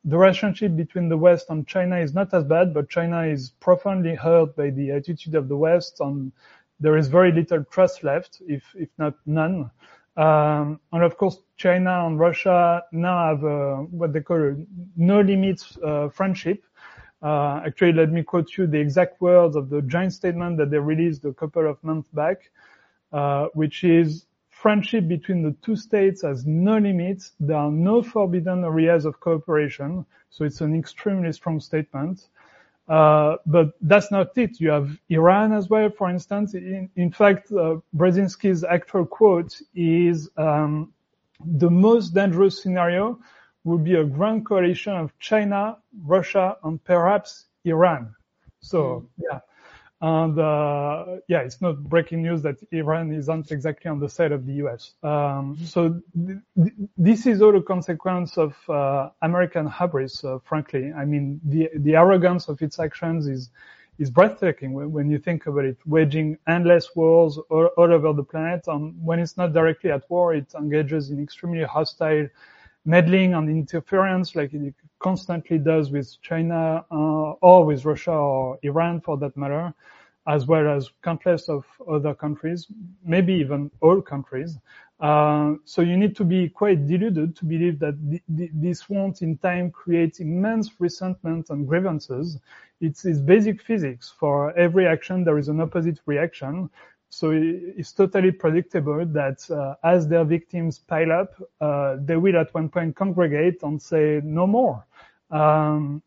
[0.05, 4.15] The relationship between the West and China is not as bad, but China is profoundly
[4.15, 6.33] hurt by the attitude of the West, and
[6.81, 9.71] there is very little trust left, if if not none.
[10.19, 14.57] Um, and of course, China and Russia now have uh, what they call a
[14.97, 16.63] no limits uh, friendship,
[17.23, 20.79] uh, actually, let me quote you the exact words of the joint statement that they
[20.79, 22.51] released a couple of months back,
[23.13, 27.33] uh, which is friendship between the two states has no limits.
[27.41, 30.05] There are no forbidden areas of cooperation.
[30.31, 32.29] So it's an extremely strong statement.
[32.89, 34.61] Uh, but that's not it.
[34.61, 36.55] You have Iran as well, for instance.
[36.55, 40.93] In, in fact, uh, Brzezinski's actual quote is um,
[41.45, 43.19] the most dangerous scenario
[43.65, 48.15] would be a grand coalition of China, Russia, and perhaps Iran.
[48.61, 49.07] So, mm.
[49.31, 49.41] yeah.
[50.03, 54.47] And uh, yeah, it's not breaking news that Iran isn't exactly on the side of
[54.47, 54.95] the U.S.
[55.03, 60.25] Um, so th- th- this is all a consequence of uh, American hubris.
[60.25, 63.51] Uh, frankly, I mean the the arrogance of its actions is
[63.99, 68.25] is breathtaking when, when you think about it, waging endless wars all, all over the
[68.25, 68.65] planet.
[68.69, 72.27] And when it's not directly at war, it engages in extremely hostile
[72.95, 79.01] meddling and interference like it constantly does with China uh, or with Russia or Iran
[79.01, 79.73] for that matter,
[80.27, 82.67] as well as countless of other countries,
[83.05, 84.59] maybe even all countries.
[85.01, 89.23] Uh, so you need to be quite deluded to believe that th- th- this won't
[89.23, 92.39] in time create immense resentment and grievances.
[92.83, 94.13] It's, it's basic physics.
[94.21, 96.69] For every action, there is an opposite reaction.
[97.11, 102.55] So it's totally predictable that uh, as their victims pile up, uh, they will at
[102.55, 104.87] one point congregate and say no more.
[105.31, 106.03] Um,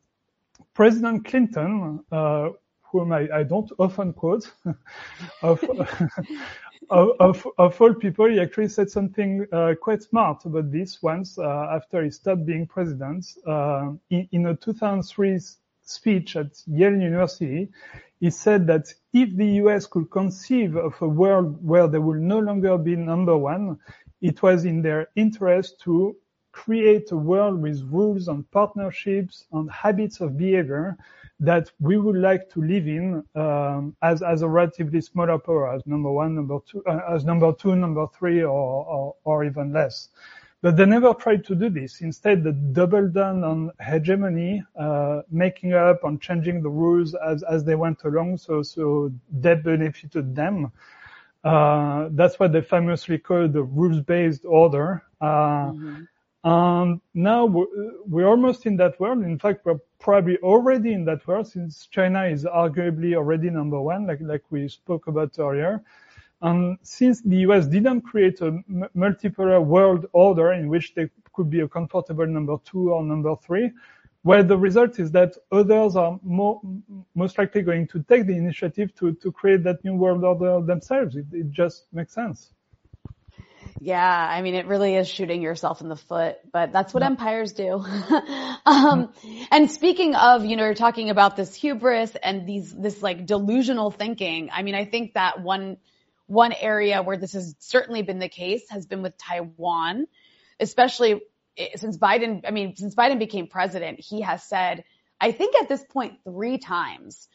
[0.74, 2.50] President Clinton, uh,
[2.84, 4.50] whom I, I, don't often quote,
[5.42, 5.62] of,
[6.90, 11.38] of, of, of, all people, he actually said something uh, quite smart about this once
[11.38, 13.26] uh, after he stopped being president.
[13.46, 15.40] Uh, in, in a 2003
[15.84, 17.70] speech at Yale University,
[18.22, 22.40] he said that if the US could conceive of a world where they will no
[22.40, 23.80] longer be number one,
[24.22, 26.16] it was in their interest to
[26.52, 30.98] create a world with rules and partnerships and habits of behavior
[31.40, 35.86] that we would like to live in um, as as a relatively smaller power, as
[35.86, 40.10] number one, number two, uh, as number two, number three, or, or, or even less.
[40.64, 42.00] But they never tried to do this.
[42.00, 47.66] Instead, they doubled down on hegemony, uh, making up and changing the rules as, as
[47.66, 48.38] they went along.
[48.38, 50.72] So, so that benefited them.
[51.44, 55.04] Uh, that's what they famously call the rules-based order.
[55.20, 55.26] Uh,
[55.74, 56.04] mm-hmm.
[56.46, 57.66] And now we're,
[58.06, 59.22] we're, almost in that world.
[59.22, 64.08] In fact, we're probably already in that world since China is arguably already number one,
[64.08, 65.84] like, like we spoke about earlier.
[66.44, 68.52] And since the US didn't create a
[68.96, 73.72] multipolar world order in which they could be a comfortable number two or number three,
[74.26, 76.62] well, the result is that others are more,
[77.16, 81.16] most likely going to take the initiative to, to create that new world order themselves.
[81.16, 82.52] It, it just makes sense.
[83.80, 87.08] Yeah, I mean, it really is shooting yourself in the foot, but that's what yeah.
[87.08, 87.84] empires do.
[88.66, 89.14] um,
[89.52, 93.92] and speaking of, you know, you're talking about this hubris and these, this like delusional
[93.92, 94.50] thinking.
[94.54, 95.78] I mean, I think that one,
[96.34, 100.08] one area where this has certainly been the case has been with Taiwan,
[100.60, 101.22] especially
[101.76, 104.84] since Biden, I mean, since Biden became president, he has said,
[105.22, 107.28] I think at this point three times,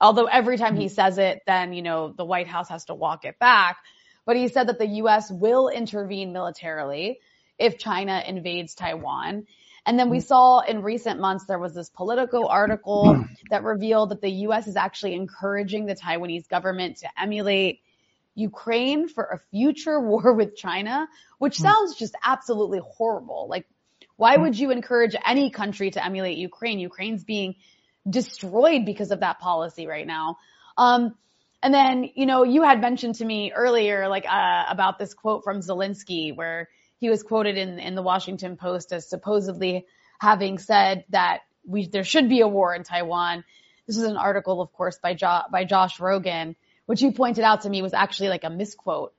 [0.00, 0.94] although every time he mm-hmm.
[0.94, 3.76] says it, then, you know, the White House has to walk it back.
[4.24, 5.30] But he said that the U.S.
[5.30, 7.20] will intervene militarily
[7.58, 9.46] if China invades Taiwan.
[9.84, 10.26] And then we mm-hmm.
[10.26, 14.66] saw in recent months there was this Politico article that revealed that the U.S.
[14.66, 17.80] is actually encouraging the Taiwanese government to emulate
[18.36, 21.64] Ukraine for a future war with China, which hmm.
[21.64, 23.48] sounds just absolutely horrible.
[23.50, 23.66] Like,
[24.16, 24.42] why hmm.
[24.42, 26.78] would you encourage any country to emulate Ukraine?
[26.78, 27.56] Ukraine's being
[28.08, 30.36] destroyed because of that policy right now.
[30.76, 31.16] Um,
[31.62, 35.42] and then, you know, you had mentioned to me earlier, like, uh, about this quote
[35.42, 36.68] from Zelensky where
[36.98, 39.86] he was quoted in, in the Washington Post as supposedly
[40.20, 43.42] having said that we, there should be a war in Taiwan.
[43.86, 46.54] This is an article, of course, by, jo- by Josh Rogin
[46.86, 49.12] which you pointed out to me was actually like a misquote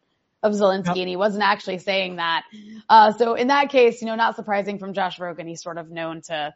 [0.43, 0.97] of Zelensky, yep.
[0.97, 2.43] and he wasn't actually saying that.
[2.89, 5.89] Uh, so in that case, you know, not surprising from Josh Rogin, he's sort of
[5.89, 6.53] known to,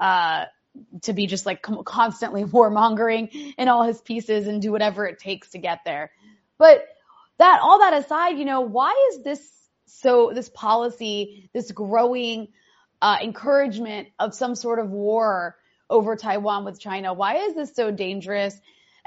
[0.00, 0.44] uh,
[1.02, 5.50] to be just like constantly warmongering in all his pieces and do whatever it takes
[5.50, 6.10] to get there.
[6.58, 6.86] But
[7.38, 9.52] that, all that aside, you know, why is this
[9.86, 12.48] so, this policy, this growing,
[13.00, 15.56] uh, encouragement of some sort of war
[15.90, 17.14] over Taiwan with China?
[17.14, 18.58] Why is this so dangerous?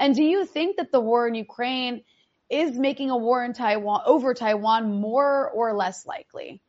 [0.02, 2.02] And do you think that the war in Ukraine
[2.50, 6.60] is making a war in Taiwan over Taiwan more or less likely?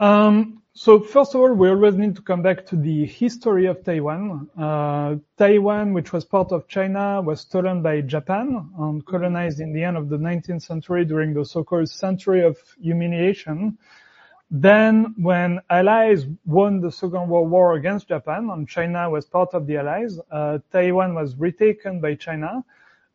[0.00, 3.84] Um, so first of all, we always need to come back to the history of
[3.84, 4.50] Taiwan.
[4.58, 9.84] Uh, Taiwan, which was part of China, was stolen by Japan and colonized in the
[9.84, 13.78] end of the 19th century during the so-called century of humiliation.
[14.50, 19.66] Then when allies won the Second World War against Japan and China was part of
[19.66, 22.64] the allies, uh, Taiwan was retaken by China.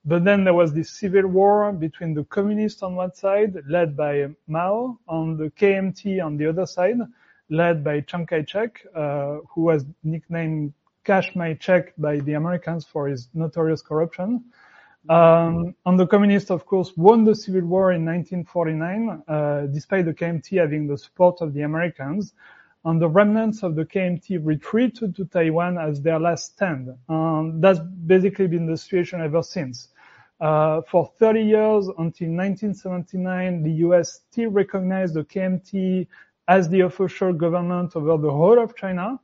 [0.03, 4.29] But then there was this civil war between the communists on one side, led by
[4.47, 6.97] Mao, and the KMT on the other side,
[7.49, 10.73] led by Chiang Kai-shek, uh, who was nicknamed
[11.03, 14.43] Cash My Check by the Americans for his notorious corruption.
[15.10, 20.14] Um, and the communists, of course, won the civil war in 1949, uh, despite the
[20.14, 22.34] KMT having the support of the Americans.
[22.86, 26.89] and the remnants of the KMT retreated to Taiwan as their last stand.
[27.10, 29.89] And that's basically been the situation ever since.
[30.39, 36.08] Uh, for 30 years until 1979, the US still recognized the KMT
[36.47, 39.20] as the official government over the whole of China.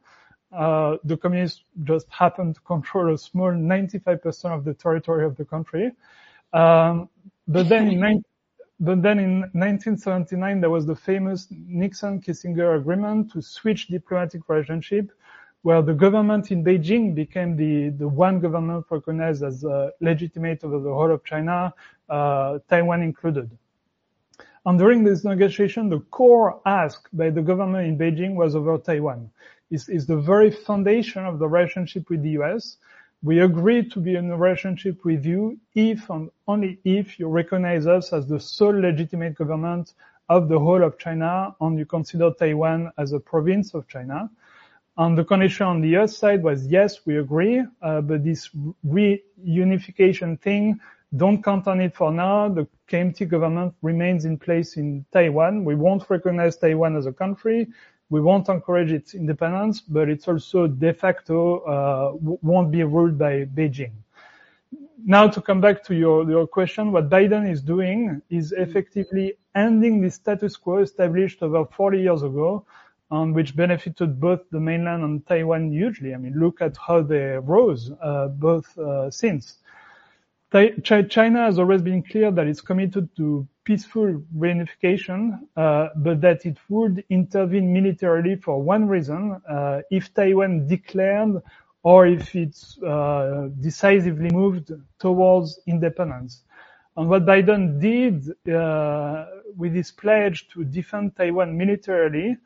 [0.52, 5.46] Uh, the communists just happened to control a small 95% of the territory of the
[5.46, 5.92] country.
[6.54, 7.10] Um,
[7.48, 8.24] but then in
[8.80, 15.12] but then in 1979, there was the famous Nixon-Kissinger agreement to switch diplomatic relationship,
[15.64, 20.80] where the government in Beijing became the, the one government recognized as uh, legitimate over
[20.80, 21.74] the whole of China,
[22.10, 23.50] uh, Taiwan included.
[24.68, 29.32] And during this negotiation, the core ask by the government in Beijing was over Taiwan.
[29.70, 32.78] It's, it's the very foundation of the relationship with the US.
[33.24, 37.88] We agree to be in a relationship with you if and only if you recognize
[37.88, 39.94] us as the sole legitimate government
[40.30, 44.30] of the whole of China and you consider Taiwan as a province of China.
[44.98, 48.50] And the condition on the US side was yes, we agree, uh, but this
[48.86, 50.80] reunification thing,
[51.16, 52.50] don't count on it for now.
[52.50, 55.64] The KMT government remains in place in Taiwan.
[55.64, 57.68] We won't recognize Taiwan as a country.
[58.10, 63.46] We won't encourage its independence, but it's also de facto uh, won't be ruled by
[63.46, 63.92] Beijing.
[65.06, 70.02] Now to come back to your, your question, what Biden is doing is effectively ending
[70.02, 72.66] the status quo established over 40 years ago,
[73.10, 76.14] on which benefited both the mainland and Taiwan hugely.
[76.14, 79.60] I mean, look at how they rose uh, both uh, since.
[80.52, 85.20] China has always been clear that it's committed to peaceful reunification,
[85.58, 91.42] uh, but that it would intervene militarily for one reason, uh, if Taiwan declared
[91.84, 92.56] or if it
[92.86, 96.44] uh, decisively moved towards independence.
[96.96, 98.18] And what Biden did
[98.50, 99.26] uh,
[99.58, 102.38] with his pledge to defend Taiwan militarily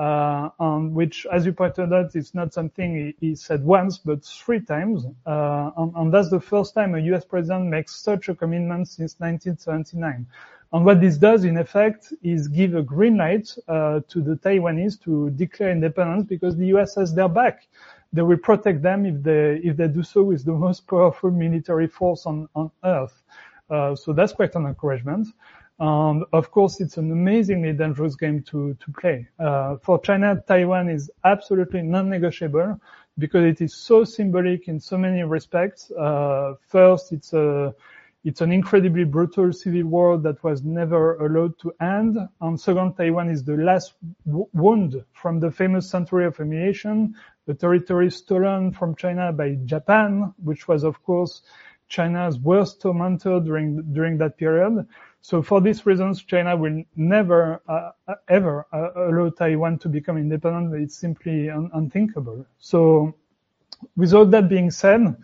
[0.00, 0.48] uh,
[0.78, 5.04] which, as you pointed out, is not something he, he said once, but three times.
[5.26, 7.26] Uh, and, and, that's the first time a U.S.
[7.26, 10.26] president makes such a commitment since 1979.
[10.72, 15.02] And what this does, in effect, is give a green light uh, to the Taiwanese
[15.02, 16.94] to declare independence because the U.S.
[16.94, 17.66] has their back.
[18.12, 21.86] They will protect them if they if they do so with the most powerful military
[21.86, 23.22] force on on earth.
[23.68, 25.28] Uh, so that's quite an encouragement.
[25.80, 29.26] And of course, it's an amazingly dangerous game to, to play.
[29.38, 32.78] Uh, for China, Taiwan is absolutely non-negotiable
[33.16, 35.90] because it is so symbolic in so many respects.
[35.92, 37.74] Uh, first, it's a,
[38.24, 42.18] it's an incredibly brutal civil war that was never allowed to end.
[42.40, 43.94] And second, Taiwan is the last
[44.26, 47.14] wound from the famous century of humiliation,
[47.46, 51.42] the territory stolen from China by Japan, which was, of course,
[51.88, 54.86] China's worst tormentor during, during that period.
[55.22, 60.18] So for these reasons, China will never, uh, uh, ever uh, allow Taiwan to become
[60.18, 60.74] independent.
[60.82, 62.46] It's simply un- unthinkable.
[62.58, 63.14] So
[63.96, 65.16] with all that being said,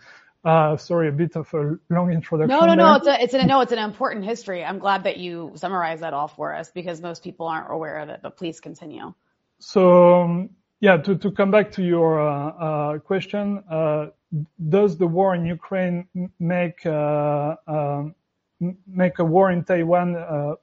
[0.47, 2.49] uh, sorry, a bit of a long introduction.
[2.49, 2.77] No, no, there.
[2.77, 2.95] no.
[2.95, 4.65] It's a, it's an, no, it's an important history.
[4.65, 8.09] I'm glad that you summarized that all for us because most people aren't aware of
[8.11, 9.13] it, but please continue.
[9.59, 13.63] So, um, yeah, to, to come back to your uh, uh, question,
[14.69, 16.07] does the war in Ukraine
[16.39, 18.15] make um,
[18.87, 20.55] make a war in Taiwan uh,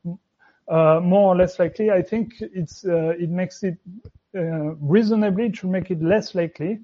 [0.67, 1.91] uh, more or less likely.
[1.91, 3.77] I think it's uh, it makes it
[4.33, 6.79] reasonably to make it less likely.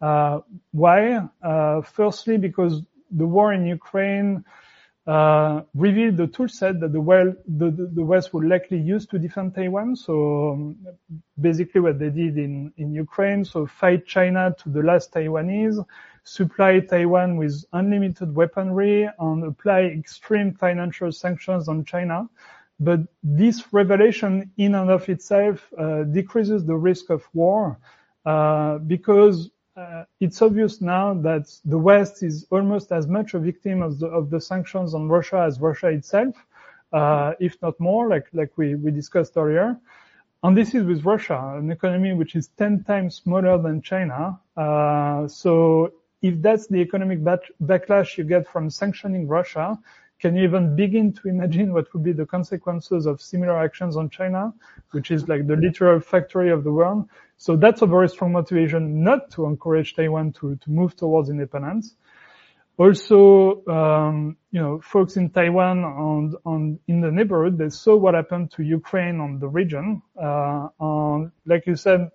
[0.00, 1.28] Why?
[1.84, 4.44] firstly, because the war in Ukraine
[5.06, 9.18] uh, revealed the tool set that the, well, the, the, West would likely use to
[9.18, 9.96] defend Taiwan.
[9.96, 10.76] So um,
[11.40, 15.84] basically what they did in, in Ukraine, so fight China to the last Taiwanese,
[16.22, 22.28] supply Taiwan with unlimited weaponry and apply extreme financial sanctions on China.
[22.78, 27.78] But this revelation in and of itself uh, decreases the risk of war
[28.24, 29.50] uh, because
[29.80, 34.06] uh, it's obvious now that the West is almost as much a victim of the,
[34.06, 36.34] of the sanctions on Russia as Russia itself,
[36.92, 39.78] uh, if not more, like like we, we discussed earlier.
[40.42, 44.40] And this is with Russia, an economy which is 10 times smaller than China.
[44.56, 47.20] Uh, so if that's the economic
[47.62, 49.78] backlash you get from sanctioning Russia,
[50.20, 54.10] can you even begin to imagine what would be the consequences of similar actions on
[54.10, 54.52] China,
[54.90, 57.08] which is like the literal factory of the world?
[57.38, 61.94] So that's a very strong motivation not to encourage Taiwan to, to move towards independence.
[62.76, 68.14] Also, um, you know, folks in Taiwan and, and in the neighborhood, they saw what
[68.14, 70.02] happened to Ukraine and the region.
[70.20, 72.10] Uh, and like you said,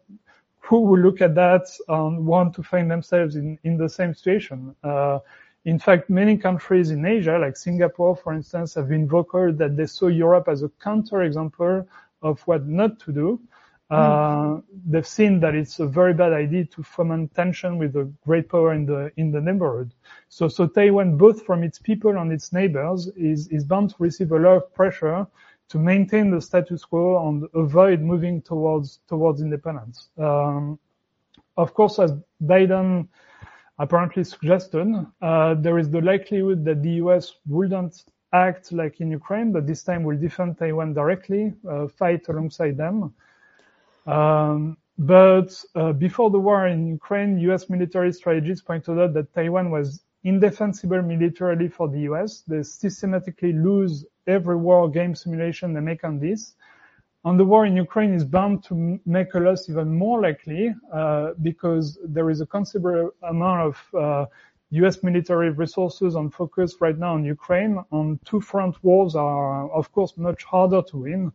[0.59, 4.75] who will look at that and want to find themselves in, in the same situation.
[4.83, 5.19] Uh,
[5.65, 9.87] in fact, many countries in Asia, like Singapore, for instance, have been vocal that they
[9.87, 11.85] saw Europe as a counterexample
[12.21, 13.41] of what not to do.
[13.89, 18.49] Uh, they've seen that it's a very bad idea to foment tension with a great
[18.49, 19.93] power in the in the neighborhood.
[20.27, 24.31] So, so Taiwan, both from its people and its neighbors, is is bound to receive
[24.31, 25.27] a lot of pressure
[25.69, 30.09] to maintain the status quo and avoid moving towards towards independence.
[30.17, 30.79] Um,
[31.55, 32.11] of course, as
[32.43, 33.07] Biden
[33.77, 34.87] apparently suggested,
[35.21, 37.33] uh, there is the likelihood that the U.S.
[37.47, 42.77] wouldn't act like in Ukraine, but this time will defend Taiwan directly, uh, fight alongside
[42.77, 43.13] them.
[44.07, 47.69] Um, but uh, before the war in Ukraine, U.S.
[47.69, 52.43] military strategists pointed out that Taiwan was indefensible militarily for the U.S.
[52.47, 56.55] They systematically lose every war game simulation they make on this.
[57.25, 61.31] And the war in Ukraine is bound to make a loss even more likely uh,
[61.41, 64.25] because there is a considerable amount of uh,
[64.81, 65.01] U.S.
[65.01, 67.83] military resources and focus right now on Ukraine.
[67.91, 71.31] And two front wars are, of course, much harder to win.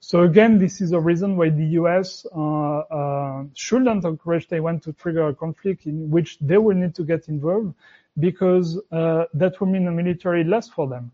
[0.00, 2.24] So again, this is a reason why the U.S.
[2.34, 7.04] Uh, uh, shouldn't encourage Taiwan to trigger a conflict in which they will need to
[7.04, 7.74] get involved
[8.18, 11.12] because uh, that will mean a military loss for them.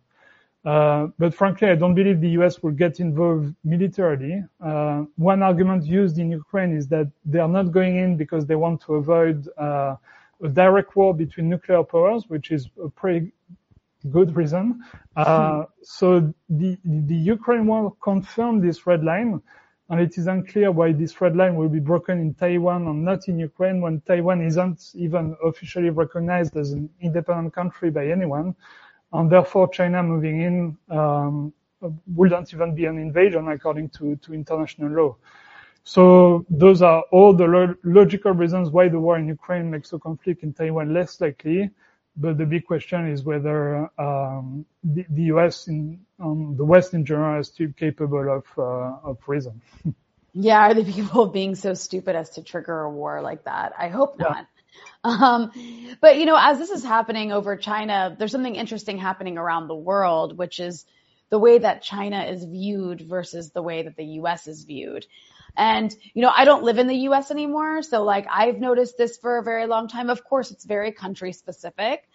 [0.65, 4.45] Uh, but frankly, I don't believe the US will get involved militarily.
[4.63, 8.57] Uh, one argument used in Ukraine is that they are not going in because they
[8.57, 9.97] want to avoid uh,
[10.43, 13.33] a direct war between nuclear powers, which is a pretty
[14.11, 14.83] good reason.
[15.17, 19.41] Uh, so the, the Ukraine war confirmed this red line,
[19.89, 23.29] and it is unclear why this red line will be broken in Taiwan and not
[23.29, 28.55] in Ukraine when Taiwan isn't even officially recognized as an independent country by anyone
[29.13, 31.53] and therefore China moving in um,
[32.15, 35.17] wouldn't even be an invasion according to, to international law.
[35.83, 39.99] So those are all the lo- logical reasons why the war in Ukraine makes a
[39.99, 41.71] conflict in Taiwan less likely.
[42.17, 45.69] But the big question is whether um, the, the, U.S.
[45.69, 49.63] in um, the West in general is still capable of uh, of reason.
[50.35, 53.73] yeah, are the people being so stupid as to trigger a war like that?
[53.79, 54.47] I hope not.
[55.03, 55.51] Um,
[56.03, 59.75] but you know, as this is happening over China, there's something interesting happening around the
[59.75, 60.85] world, which is
[61.31, 65.07] the way that China is viewed versus the way that the US is viewed.
[65.57, 67.83] And, you know, I don't live in the US anymore.
[67.83, 70.11] So like I've noticed this for a very long time.
[70.11, 72.09] Of course, it's very country specific,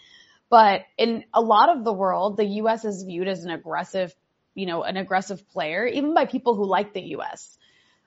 [0.50, 4.14] but in a lot of the world, the US is viewed as an aggressive,
[4.54, 7.58] you know, an aggressive player, even by people who like the US.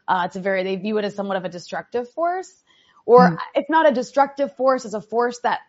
[0.06, 2.52] Uh, it's a very, they view it as somewhat of a destructive force
[3.08, 3.38] or mm.
[3.54, 5.60] it's not a destructive force, it's a force that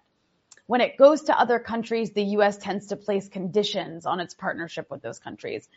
[0.68, 4.92] when it goes to other countries, the US tends to place conditions on its partnership
[4.92, 5.70] with those countries.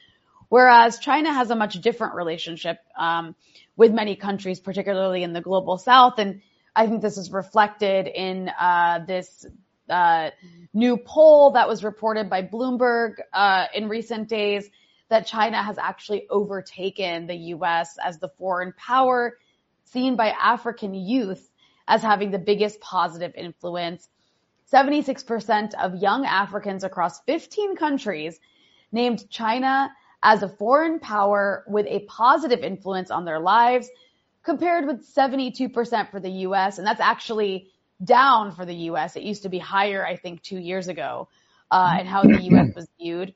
[0.49, 3.37] Whereas China has a much different relationship um,
[3.77, 6.19] with many countries, particularly in the global south.
[6.19, 6.43] And
[6.75, 9.47] I think this is reflected in uh, this
[9.89, 10.31] uh,
[10.75, 14.69] new poll that was reported by Bloomberg uh, in recent days
[15.11, 17.99] that China has actually overtaken the U.S.
[18.05, 19.39] as the foreign power
[19.85, 21.49] seen by African youth
[21.89, 24.09] as having the biggest positive influence.
[24.73, 28.41] 76% of young Africans across 15 countries
[28.91, 29.91] named China
[30.23, 33.91] as a foreign power with a positive influence on their lives,
[34.43, 36.79] compared with 72% for the US.
[36.79, 37.69] And that's actually
[38.03, 39.17] down for the US.
[39.17, 41.29] It used to be higher, I think, two years ago,
[41.71, 43.35] uh, and how the US was viewed.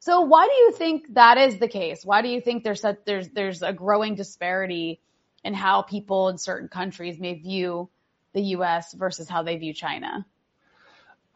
[0.00, 2.04] So why do you think that is the case?
[2.04, 5.00] Why do you think there's such, there's, there's a growing disparity
[5.44, 7.88] in how people in certain countries may view
[8.32, 10.26] the US versus how they view China?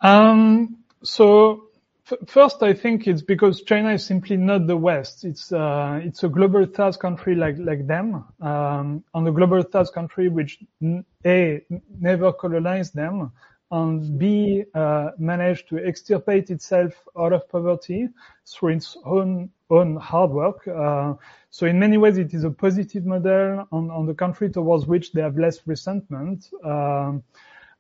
[0.00, 1.64] Um, so
[2.10, 5.24] f- first, I think it's because China is simply not the West.
[5.24, 9.92] It's uh, it's a global South country like like them, um, and a global South
[9.92, 10.58] country which
[11.24, 11.62] a
[12.00, 13.32] never colonized them,
[13.70, 18.08] and B uh, managed to extirpate itself out of poverty
[18.46, 20.66] through its own own hard work.
[20.66, 21.14] Uh,
[21.50, 25.12] so in many ways, it is a positive model on, on the country towards which
[25.12, 27.22] they have less resentment, um,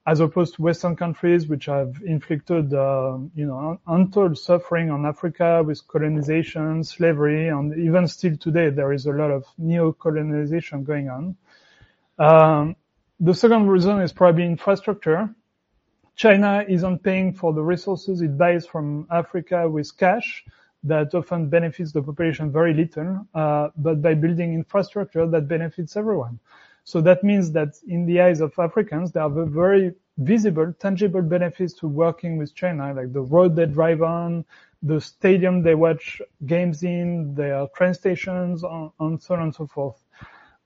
[0.06, 5.62] as opposed to Western countries which have inflicted, uh, you know, untold suffering on Africa
[5.64, 11.36] with colonization, slavery, and even still today there is a lot of neo-colonization going on.
[12.18, 12.76] Um,
[13.20, 15.34] the second reason is probably infrastructure.
[16.18, 20.44] China isn't paying for the resources it buys from Africa with cash
[20.82, 26.40] that often benefits the population very little, uh, but by building infrastructure that benefits everyone.
[26.82, 31.72] So that means that in the eyes of Africans, there are very visible, tangible benefits
[31.74, 34.44] to working with China, like the road they drive on,
[34.82, 40.02] the stadium they watch games in, their train stations, and so on and so forth.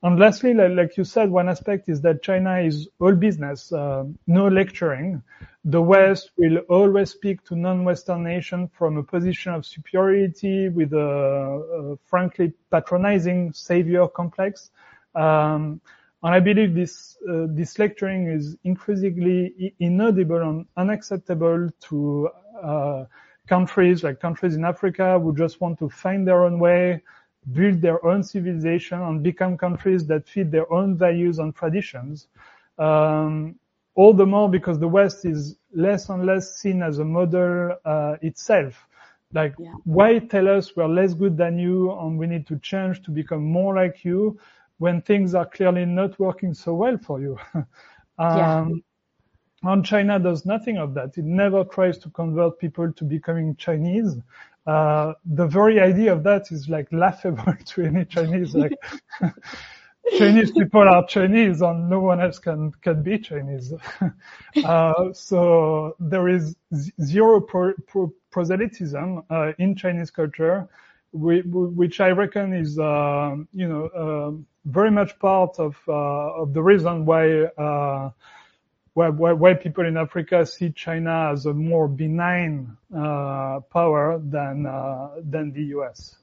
[0.02, 4.48] And lastly, like, you said, one aspect is that China is all business, uh, no
[4.48, 5.22] lecturing.
[5.64, 10.98] The West will always speak to non-Western nations from a position of superiority with a,
[10.98, 14.70] a frankly patronizing savior complex.
[15.14, 15.80] Um,
[16.24, 22.28] And I believe this uh, this lecturing is increasingly inaudible and unacceptable to
[22.62, 23.04] uh,
[23.48, 27.02] countries like countries in Africa who just want to find their own way,
[27.52, 32.28] build their own civilization, and become countries that fit their own values and traditions.
[32.78, 33.56] Um,
[33.94, 38.16] all the more because the West is less and less seen as a model uh,
[38.22, 38.86] itself.
[39.32, 39.72] Like, yeah.
[39.84, 43.42] why tell us we're less good than you and we need to change to become
[43.42, 44.38] more like you
[44.78, 47.38] when things are clearly not working so well for you?
[47.54, 47.66] um,
[48.18, 48.66] yeah.
[49.64, 51.16] And China does nothing of that.
[51.16, 54.16] It never tries to convert people to becoming Chinese.
[54.66, 58.54] Uh, the very idea of that is like laughable to any Chinese.
[58.54, 58.72] Like,
[60.18, 63.72] Chinese people are Chinese and no one else can, can be Chinese.
[64.64, 66.56] uh, so there is
[67.02, 70.68] zero pro, pro, proselytism uh, in Chinese culture,
[71.12, 74.32] which I reckon is, uh, you know, uh,
[74.64, 75.92] very much part of, uh,
[76.42, 78.10] of the reason why, uh,
[78.94, 84.66] why, why, why, people in Africa see China as a more benign uh, power than,
[84.66, 86.16] uh, than the US.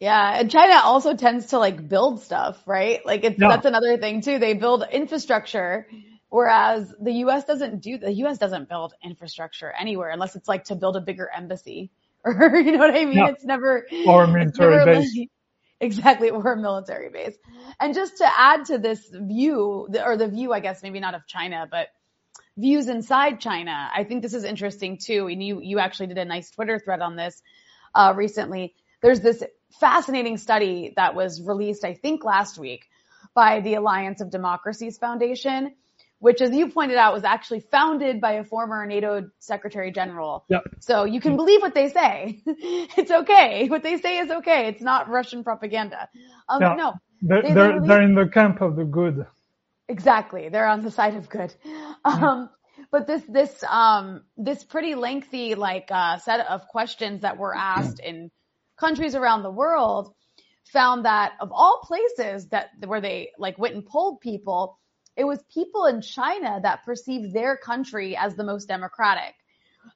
[0.00, 3.04] Yeah, and China also tends to like build stuff, right?
[3.04, 3.48] Like it's yeah.
[3.48, 4.38] that's another thing too.
[4.38, 5.86] They build infrastructure,
[6.30, 7.44] whereas the U.S.
[7.44, 7.98] doesn't do.
[7.98, 8.38] The U.S.
[8.38, 11.90] doesn't build infrastructure anywhere unless it's like to build a bigger embassy,
[12.24, 13.18] or you know what I mean.
[13.18, 13.28] Yeah.
[13.28, 15.16] It's never or military base.
[15.18, 15.28] Like,
[15.86, 17.36] exactly, or a military base.
[17.78, 21.26] And just to add to this view, or the view, I guess maybe not of
[21.26, 21.88] China, but
[22.56, 23.90] views inside China.
[23.94, 25.26] I think this is interesting too.
[25.28, 27.42] And you you actually did a nice Twitter thread on this
[27.94, 28.74] uh, recently.
[29.02, 29.42] There's this
[29.80, 32.86] fascinating study that was released, I think last week
[33.34, 35.74] by the Alliance of Democracies Foundation,
[36.20, 40.44] which as you pointed out was actually founded by a former NATO Secretary General.
[40.48, 40.62] Yep.
[40.78, 42.42] So you can believe what they say.
[42.46, 43.68] it's okay.
[43.68, 44.68] What they say is okay.
[44.68, 46.08] It's not Russian propaganda.
[46.48, 46.74] Um, yeah.
[46.74, 46.92] No.
[47.22, 49.26] They're, they, they're, they're, in the camp of the good.
[49.88, 50.50] Exactly.
[50.50, 51.52] They're on the side of good.
[52.02, 52.48] Um,
[52.90, 58.00] but this, this, um, this pretty lengthy, like, uh, set of questions that were asked
[58.00, 58.30] in
[58.78, 60.14] countries around the world
[60.72, 64.78] found that of all places that where they like went and polled people,
[65.20, 69.34] it was people in China that perceived their country as the most democratic.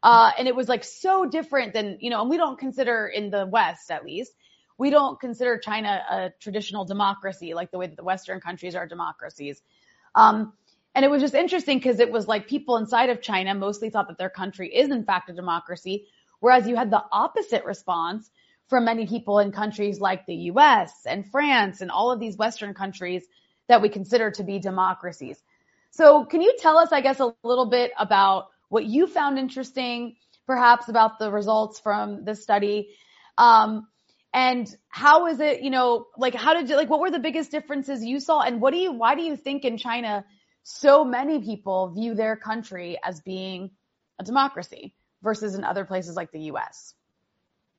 [0.03, 3.31] Uh, and it was like so different than, you know, and we don't consider in
[3.31, 4.33] the West at least,
[4.77, 8.87] we don't consider China a traditional democracy like the way that the Western countries are
[8.87, 9.63] democracies.
[10.15, 10.53] Um,
[10.95, 14.09] and it was just interesting because it was like people inside of China mostly thought
[14.09, 16.05] that their country is in fact a democracy,
[16.41, 18.31] whereas you had the opposite response
[18.69, 22.75] from many people in countries like the US and France and all of these Western
[22.75, 23.25] countries
[23.69, 25.43] that we consider to be democracies.
[25.91, 30.17] So can you tell us, I guess, a little bit about what you found interesting,
[30.47, 32.91] perhaps about the results from this study?
[33.39, 33.87] Um,
[34.33, 37.53] and how is it, you know, like how did you, like, what were the biggest
[37.53, 38.41] differences you saw?
[38.41, 40.25] And what do you, why do you think in China
[40.65, 43.71] so many people view their country as being
[44.19, 46.95] a democracy versus in other places like the US?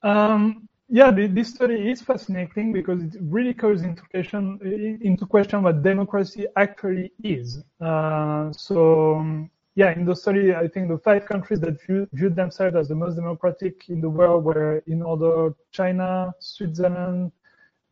[0.02, 4.58] Um, yeah, the, this study is fascinating because it really calls into question,
[5.02, 7.64] into question what democracy actually is.
[7.80, 12.36] Uh, so, um, yeah, in the study, I think the five countries that view, viewed
[12.36, 17.32] themselves as the most democratic in the world were in order China, Switzerland,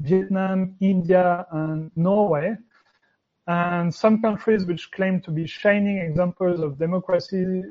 [0.01, 2.57] Vietnam, India, and Norway.
[3.47, 7.62] And some countries which claim to be shining examples of democracy,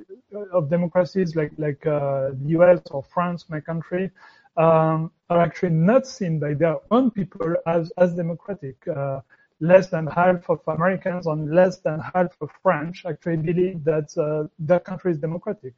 [0.51, 4.11] of democracies like, like, uh, the US or France, my country,
[4.57, 8.87] um, are actually not seen by their own people as, as democratic.
[8.87, 9.21] Uh,
[9.59, 14.47] less than half of Americans and less than half of French actually believe that uh,
[14.59, 15.73] their country is democratic.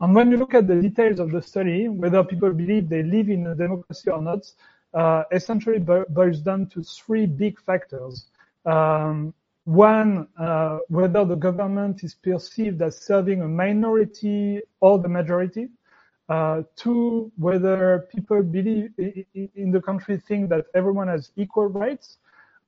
[0.00, 3.28] And when you look at the details of the study, whether people believe they live
[3.28, 4.50] in a democracy or not,
[4.94, 8.26] uh, essentially boils down to three big factors.
[8.66, 9.32] Um,
[9.64, 15.68] one, uh, whether the government is perceived as serving a minority or the majority.
[16.30, 18.92] Uh, two, whether people believe
[19.34, 22.18] in the country think that everyone has equal rights.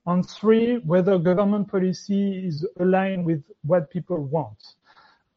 [0.05, 4.59] And three, whether government policy is aligned with what people want.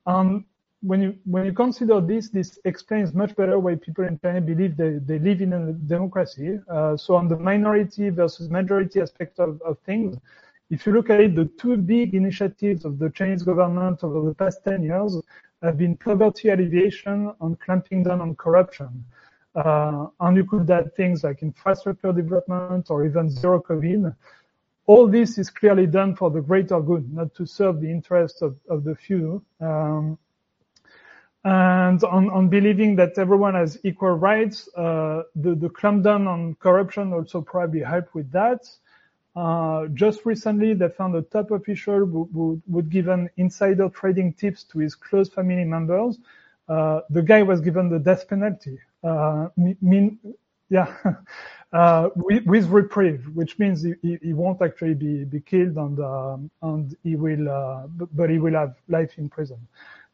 [0.07, 0.43] And
[0.81, 4.75] when you when you consider this, this explains much better why people in China believe
[4.75, 6.59] they, they live in a democracy.
[6.67, 10.17] Uh, so on the minority versus majority aspect of, of things,
[10.71, 14.33] if you look at it, the two big initiatives of the Chinese government over the
[14.33, 15.21] past 10 years
[15.65, 19.05] have been poverty alleviation and clamping down on corruption.
[19.55, 24.15] Uh, and you could add things like infrastructure development or even zero COVID.
[24.85, 28.57] All this is clearly done for the greater good, not to serve the interests of,
[28.69, 29.43] of the few.
[29.59, 30.17] Um,
[31.45, 36.55] and on, on, believing that everyone has equal rights, uh, the, the clamp down on
[36.55, 38.67] corruption also probably helped with that.
[39.35, 44.63] Uh, just recently, they found a top official who, would give an insider trading tips
[44.63, 46.19] to his close family members.
[46.69, 48.79] Uh, the guy was given the death penalty.
[49.03, 50.17] Uh, mean,
[50.69, 50.95] yeah,
[51.73, 56.49] uh, with, with, reprieve, which means he, he, won't actually be, be killed and, um,
[56.61, 59.59] and he will, uh, but he will have life in prison.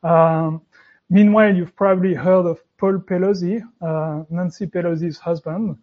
[0.04, 0.62] Um,
[1.10, 5.78] meanwhile, you've probably heard of Paul Pelosi, uh, Nancy Pelosi's husband,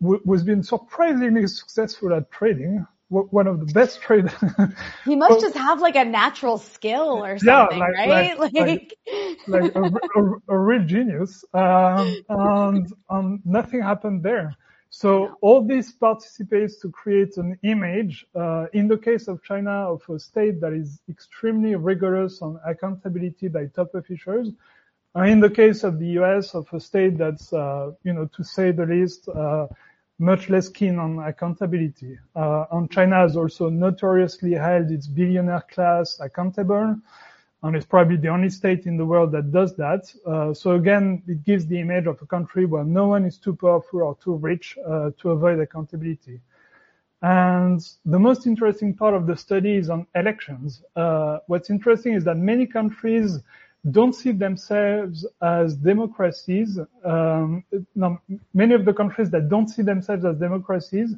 [0.00, 2.86] who's been surprisingly successful at trading.
[3.08, 4.32] One of the best traders.
[5.04, 8.38] he must well, just have like a natural skill or something, yeah, like, right?
[8.52, 8.94] Like,
[9.46, 9.82] like, like a,
[10.18, 11.44] a, a, real genius.
[11.54, 14.56] Um, and, and nothing happened there.
[14.90, 20.02] So all this participates to create an image, uh, in the case of China, of
[20.08, 24.48] a state that is extremely rigorous on accountability by top officials.
[25.14, 28.44] Uh, in the case of the US, of a state that's, uh, you know, to
[28.44, 29.66] say the least, uh,
[30.18, 32.18] much less keen on accountability.
[32.34, 36.96] Uh, and China has also notoriously held its billionaire class accountable
[37.62, 40.12] and it's probably the only state in the world that does that.
[40.26, 43.54] Uh, so again, it gives the image of a country where no one is too
[43.54, 46.40] powerful or too rich uh, to avoid accountability.
[47.22, 50.82] And the most interesting part of the study is on elections.
[50.94, 53.40] Uh, what's interesting is that many countries
[53.90, 56.78] don't see themselves as democracies.
[57.04, 57.64] Um,
[57.94, 58.20] no,
[58.54, 61.14] many of the countries that don't see themselves as democracies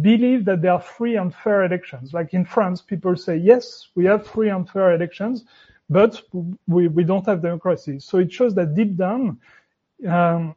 [0.00, 2.12] believe that there are free and fair elections.
[2.12, 5.44] Like in France, people say, yes, we have free and fair elections,
[5.90, 6.22] but
[6.66, 8.00] we, we don't have democracy.
[8.00, 9.38] So it shows that deep down,
[10.08, 10.54] um,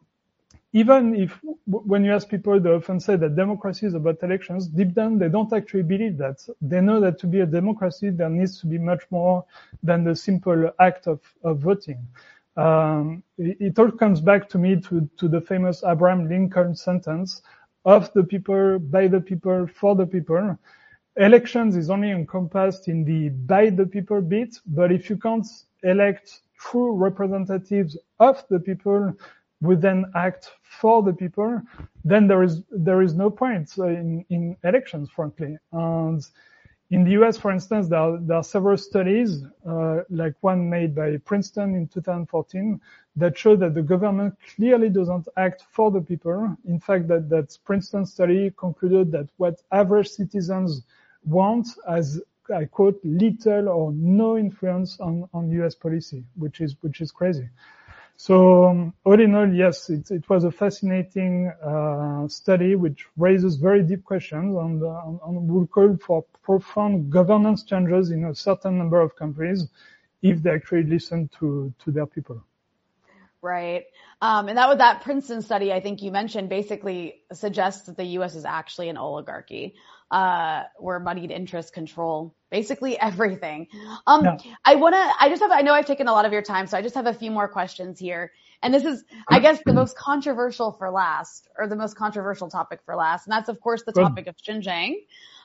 [0.76, 4.94] even if when you ask people, they often say that democracy is about elections, deep
[4.94, 6.46] down they don't actually believe that.
[6.62, 9.46] They know that to be a democracy, there needs to be much more
[9.84, 12.06] than the simple act of, of voting.
[12.58, 17.42] Um, it, it, all comes back to me to, to the famous Abraham Lincoln sentence
[17.86, 20.58] of the people, by the people, for the people
[21.18, 25.48] elections is only encompassed in the by the people bit, but if you can't
[25.84, 29.14] elect true representatives of the people
[29.62, 31.62] who then act for the people,
[32.04, 35.58] then there is there is no point in, in elections, frankly.
[35.72, 36.26] And
[36.92, 40.94] in the US, for instance, there are, there are several studies, uh, like one made
[40.94, 42.80] by Princeton in 2014,
[43.16, 46.56] that show that the government clearly doesn't act for the people.
[46.66, 50.84] In fact, that, that Princeton study concluded that what average citizens
[51.24, 52.22] want as
[52.54, 55.74] I quote little or no influence on, on U.S.
[55.74, 57.50] policy, which is which is crazy.
[58.18, 63.58] So um, all in all, yes, it, it was a fascinating uh, study which raises
[63.58, 68.78] very deep questions and, uh, and will call for profound governance changes in a certain
[68.78, 69.68] number of countries
[70.22, 72.42] if they actually listen to to their people.
[73.42, 73.86] Right.
[74.22, 78.34] Um, and that that Princeton study I think you mentioned basically suggests that the U.S.
[78.36, 79.76] is actually an oligarchy
[80.12, 83.68] uh, where moneyed interests control basically everything.
[84.08, 84.38] Um, yeah.
[84.64, 86.68] I want to, I just have, I know I've taken a lot of your time,
[86.68, 88.32] so I just have a few more questions here.
[88.64, 92.80] And this is, I guess, the most controversial for last, or the most controversial topic
[92.86, 93.28] for last.
[93.28, 94.94] And that's, of course, the topic of Xinjiang.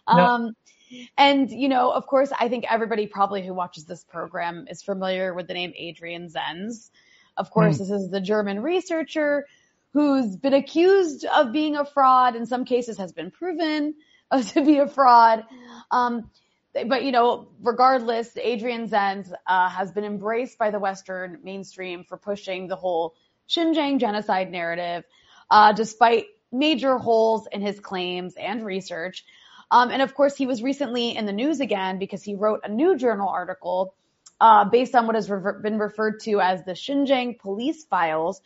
[0.07, 0.55] Um,
[0.89, 1.05] yeah.
[1.19, 5.35] and, you know, of course, I think everybody probably who watches this program is familiar
[5.35, 6.91] with the name Adrian Zenz.
[7.37, 7.79] Of course, mm.
[7.81, 9.47] this is the German researcher
[9.93, 12.37] who's been accused of being a fraud.
[12.37, 13.95] In some cases has been proven.
[14.49, 15.45] to be a fraud.
[15.91, 16.31] Um,
[16.73, 22.17] but you know, regardless, Adrian Zenz uh, has been embraced by the Western mainstream for
[22.17, 23.15] pushing the whole
[23.49, 25.05] Xinjiang genocide narrative,
[25.51, 29.25] uh, despite major holes in his claims and research.
[29.71, 32.69] Um, and of course, he was recently in the news again because he wrote a
[32.69, 33.95] new journal article
[34.41, 38.41] uh, based on what has re- been referred to as the Xinjiang police files,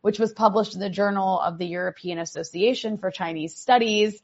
[0.00, 4.20] which was published in the Journal of the European Association for Chinese Studies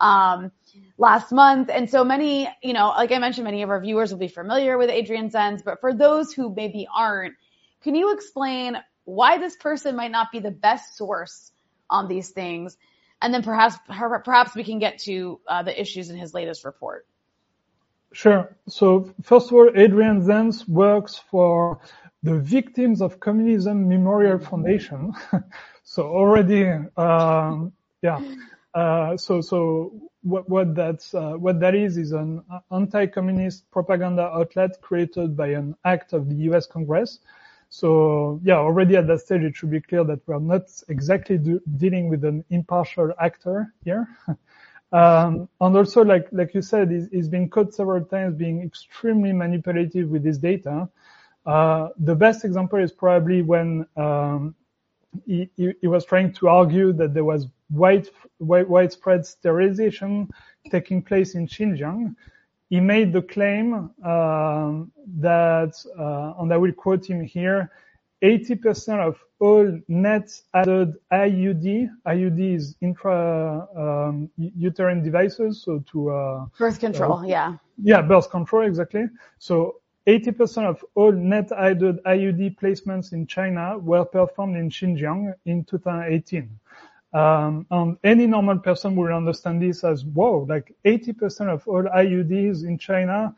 [0.00, 0.50] um,
[0.98, 1.70] last month.
[1.72, 4.78] And so many, you know, like I mentioned, many of our viewers will be familiar
[4.78, 7.34] with Adrian Zenz, but for those who maybe aren't,
[7.82, 11.52] can you explain why this person might not be the best source
[11.90, 12.76] on these things?
[13.20, 17.06] And then perhaps perhaps we can get to uh, the issues in his latest report.
[18.12, 18.56] Sure.
[18.68, 21.80] So first of all, Adrian Zenz works for
[22.22, 25.12] the Victims of Communism Memorial Foundation.
[25.82, 27.72] so already, um,
[28.02, 28.20] yeah.
[28.74, 29.92] Uh, so so
[30.22, 35.76] what what that's uh, what that is is an anti-communist propaganda outlet created by an
[35.84, 36.66] act of the U.S.
[36.66, 37.18] Congress.
[37.68, 41.60] So yeah, already at that stage, it should be clear that we're not exactly do,
[41.76, 44.08] dealing with an impartial actor here.
[44.92, 49.32] um, and also, like like you said, he's, he's been caught several times being extremely
[49.32, 50.88] manipulative with his data.
[51.44, 54.54] Uh, the best example is probably when um,
[55.26, 58.08] he, he, he, was trying to argue that there was wide,
[58.38, 60.28] wide, widespread sterilization
[60.70, 62.14] taking place in Xinjiang,
[62.70, 67.70] he made the claim um, that, uh, and I will quote him here,
[68.22, 76.46] 80% of all net added IUD, IUD is intra um, uterine devices, so to uh,
[76.56, 79.06] birth control, uh, yeah, yeah, birth control exactly.
[79.38, 85.64] So 80% of all net added IUD placements in China were performed in Xinjiang in
[85.64, 86.48] 2018.
[87.12, 92.64] Um, and any normal person will understand this as, whoa, like 80% of all IUDs
[92.64, 93.34] in China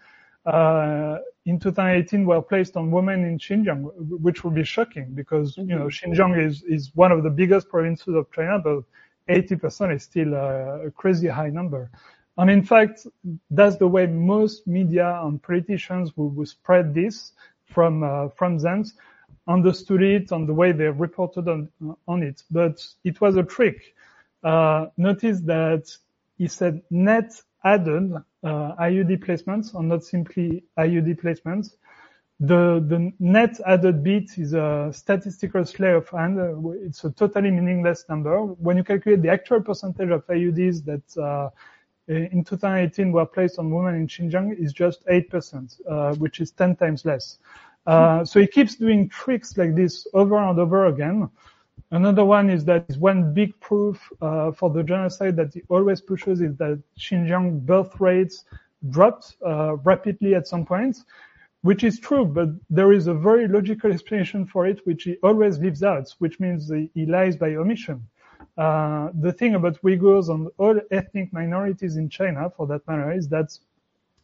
[0.47, 5.65] uh, in 2018 were placed on women in Xinjiang, which would be shocking because, you
[5.65, 6.13] know, mm-hmm.
[6.13, 8.85] Xinjiang is, is one of the biggest provinces of China, but
[9.29, 11.91] 80% is still a, a crazy high number.
[12.37, 13.07] And in fact,
[13.51, 17.33] that's the way most media and politicians will, will spread this
[17.67, 18.85] from, uh, from them,
[19.47, 21.69] understood it and the way they reported on,
[22.09, 22.43] on it.
[22.51, 23.95] But it was a trick.
[24.43, 25.91] Uh, notice that
[26.37, 27.33] he said net
[27.65, 31.77] added uh, IUD placements and not simply IUD placements.
[32.41, 36.39] The, the net added bit is a statistical sleight of hand.
[36.83, 38.39] It's a totally meaningless number.
[38.45, 41.51] When you calculate the actual percentage of IUDs that uh,
[42.09, 46.77] in 2018 were placed on women in Xinjiang is just 8%, uh, which is 10
[46.77, 47.39] times less.
[47.87, 51.29] Uh, so he keeps doing tricks like this over and over again.
[51.91, 56.41] Another one is that one big proof uh, for the genocide that he always pushes
[56.41, 58.45] is that Xinjiang birth rates
[58.91, 60.97] dropped uh, rapidly at some point,
[61.63, 65.59] which is true, but there is a very logical explanation for it, which he always
[65.59, 68.07] leaves out, which means he lies by omission.
[68.57, 73.29] Uh, the thing about Uyghurs and all ethnic minorities in China, for that matter, is
[73.29, 73.57] that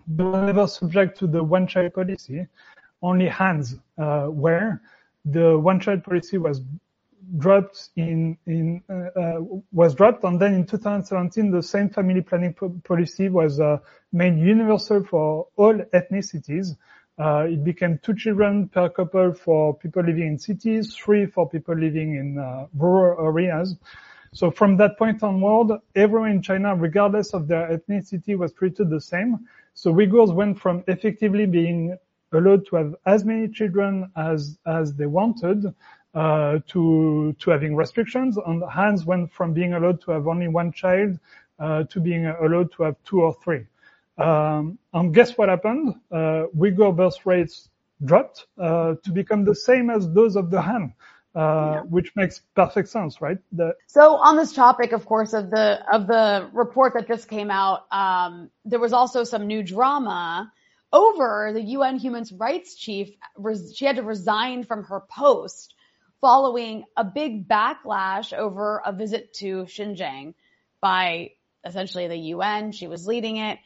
[0.07, 2.47] they were never subject to the one-child policy.
[3.03, 4.81] Only Hans, uh, were.
[5.25, 6.63] The one-child policy was
[7.39, 9.41] dropped in, in uh, uh,
[9.73, 13.61] was dropped, and then in 2017, the same family planning po- policy was
[14.13, 16.77] made universal for all ethnicities.
[17.19, 21.77] Uh, it became two children per couple for people living in cities, three for people
[21.77, 23.77] living in uh, rural areas.
[24.33, 29.01] So from that point onward, everyone in China, regardless of their ethnicity, was treated the
[29.01, 29.47] same.
[29.75, 31.99] So Uyghurs went from effectively being
[32.33, 35.75] allowed to have as many children as as they wanted
[36.15, 38.37] uh, to to having restrictions.
[38.47, 41.19] And the Han's went from being allowed to have only one child
[41.59, 43.67] uh, to being allowed to have two or three.
[44.19, 45.95] Um, and guess what happened?
[46.11, 47.71] Uh, Uyghur birth rates
[48.05, 50.95] dropped uh, to become the same as those of the Han.
[51.33, 51.81] Uh, yeah.
[51.83, 53.39] which makes perfect sense, right?
[53.53, 57.53] The- so on this topic, of course, of the of the report that just came
[57.53, 60.53] out, um, there was also some new drama
[60.93, 63.11] over the UN Human Rights Chief.
[63.75, 65.75] She had to resign from her post
[66.21, 70.35] following a big backlash over a visit to Xinjiang
[70.81, 71.31] by
[71.65, 72.73] essentially the UN.
[72.73, 73.59] She was leading it,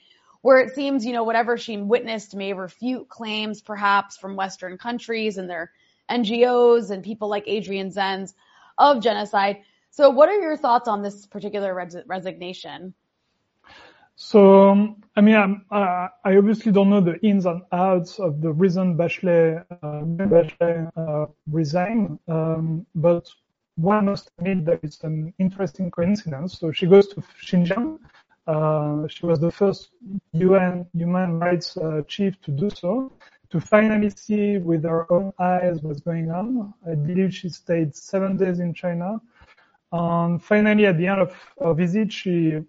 [0.42, 5.38] where it seems, you know, whatever she witnessed may refute claims perhaps from Western countries
[5.38, 5.72] and their
[6.10, 8.34] NGOs and people like Adrian Zenz
[8.78, 9.62] of genocide.
[9.90, 12.94] So what are your thoughts on this particular res- resignation?
[14.16, 15.34] So, um, I mean,
[15.70, 20.90] uh, I obviously don't know the ins and outs of the reason Bachelet, uh, Bachelet
[20.96, 23.28] uh, resigned, um, but
[23.76, 26.58] one must admit that it's an interesting coincidence.
[26.58, 27.98] So she goes to Xinjiang.
[28.46, 29.90] Uh, she was the first
[30.32, 33.12] UN human rights uh, chief to do so,
[33.50, 36.72] to finally see with her own eyes what's going on.
[36.88, 39.20] I believe she stayed seven days in China.
[39.92, 42.60] And finally, at the end of her visit, she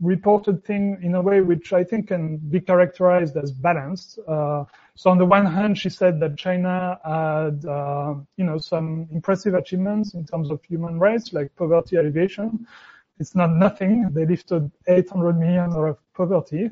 [0.00, 4.18] reported thing in a way which I think can be characterized as balanced.
[4.26, 9.08] Uh, so on the one hand, she said that China had, uh, you know, some
[9.12, 12.66] impressive achievements in terms of human rights, like poverty alleviation.
[13.18, 14.10] It's not nothing.
[14.12, 16.70] They lifted 800 million out of poverty.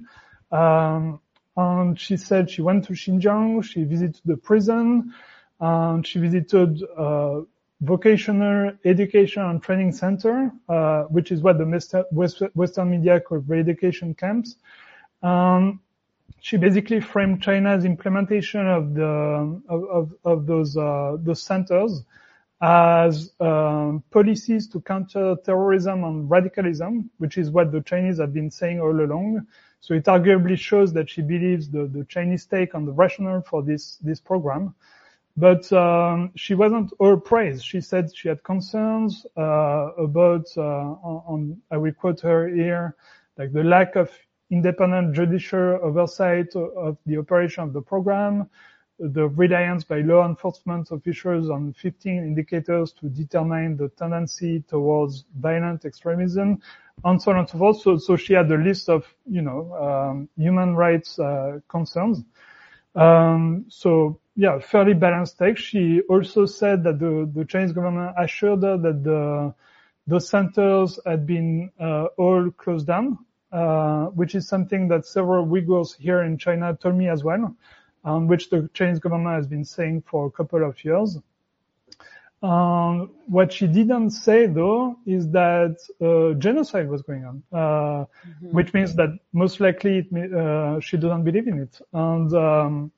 [0.51, 1.21] Um,
[1.57, 5.13] and she said she went to Xinjiang, she visited the prison,
[5.61, 7.41] and she visited uh,
[7.81, 12.07] vocational education and training center, uh, which is what the
[12.55, 14.57] Western media call re-education camps.
[15.23, 15.81] Um,
[16.41, 22.05] she basically framed China's implementation of the of, of, of those uh, those centers
[22.61, 28.51] as um, policies to counter terrorism and radicalism, which is what the Chinese have been
[28.51, 29.47] saying all along.
[29.81, 33.63] So it arguably shows that she believes the, the Chinese take on the rationale for
[33.63, 34.75] this this program.
[35.39, 37.63] But um, she wasn't all praise.
[37.63, 42.97] She said she had concerns uh, about, uh, on, on, I will quote her here,
[43.37, 44.11] like the lack of
[44.51, 48.51] independent judicial oversight of the operation of the program,
[48.99, 55.85] the reliance by law enforcement officials on 15 indicators to determine the tendency towards violent
[55.85, 56.61] extremism,
[57.05, 57.81] and so on and so forth.
[57.81, 62.25] So, so she had a list of, you know, um, human rights uh, concerns.
[62.97, 65.59] Um, so yeah, fairly balanced take.
[65.59, 69.53] She also said that the, the Chinese government assured her that the
[70.07, 73.19] those centers had been uh, all closed down,
[73.53, 77.55] uh, which is something that several Uyghurs here in China told me as well,
[78.05, 81.19] um, which the Chinese government has been saying for a couple of years.
[82.41, 88.53] Um, what she didn't say though is that uh, genocide was going on, uh, mm-hmm.
[88.53, 91.81] which means that most likely it, uh, she doesn't believe in it.
[91.93, 92.93] And, um,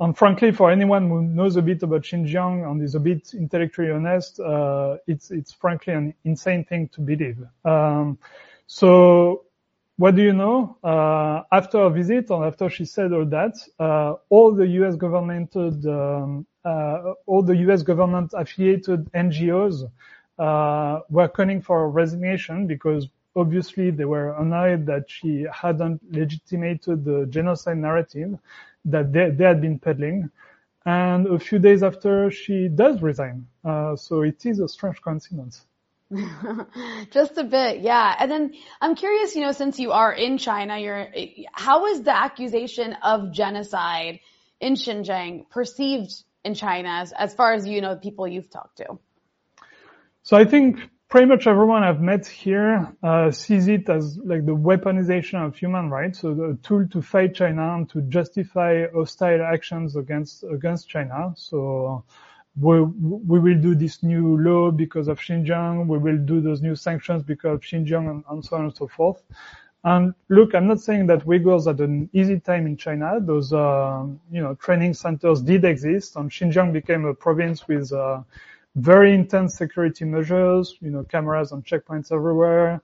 [0.00, 3.90] and frankly, for anyone who knows a bit about Xinjiang and is a bit intellectually
[3.90, 7.38] honest, uh, it's it's frankly an insane thing to believe.
[7.64, 8.18] Um,
[8.66, 9.44] so
[9.96, 10.76] what do you know?
[10.82, 14.96] Uh, after a visit and after she said all that, uh, all the U.S.
[14.96, 17.82] government, um, uh, all the U.S.
[17.82, 19.88] government affiliated NGOs
[20.38, 27.26] uh, were calling for resignation because obviously they were annoyed that she hadn't legitimated the
[27.26, 28.36] genocide narrative
[28.86, 30.30] that they, they had been peddling.
[30.86, 33.46] And a few days after, she does resign.
[33.64, 35.64] Uh, so it is a strange coincidence.
[37.10, 38.14] Just a bit, yeah.
[38.18, 41.08] And then I'm curious, you know, since you are in China, you're,
[41.52, 44.20] how is the accusation of genocide
[44.60, 46.12] in Xinjiang perceived
[46.44, 48.98] in China as, as far as you know, the people you've talked to?
[50.22, 50.80] So I think
[51.14, 55.88] pretty much everyone I've met here uh, sees it as like the weaponization of human
[55.88, 61.32] rights, so the tool to fight China and to justify hostile actions against against China.
[61.36, 62.04] So
[62.60, 65.86] we, we will do this new law because of Xinjiang.
[65.86, 68.88] We will do those new sanctions because of Xinjiang and, and so on and so
[68.88, 69.22] forth.
[69.84, 73.20] And look, I'm not saying that Uyghurs had an easy time in China.
[73.20, 78.22] Those, uh, you know, training centers did exist, and Xinjiang became a province with uh,
[78.76, 80.76] very intense security measures.
[80.80, 82.80] You know, cameras and checkpoints everywhere.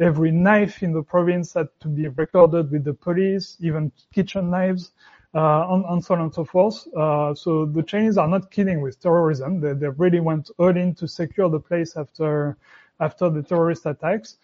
[0.00, 4.92] Every knife in the province had to be recorded with the police, even kitchen knives
[5.34, 6.86] uh, and, and, so on and so forth.
[6.96, 9.60] Uh, so the Chinese are not kidding with terrorism.
[9.60, 12.56] They, they really went all in to secure the place after
[13.00, 14.36] after the terrorist attacks.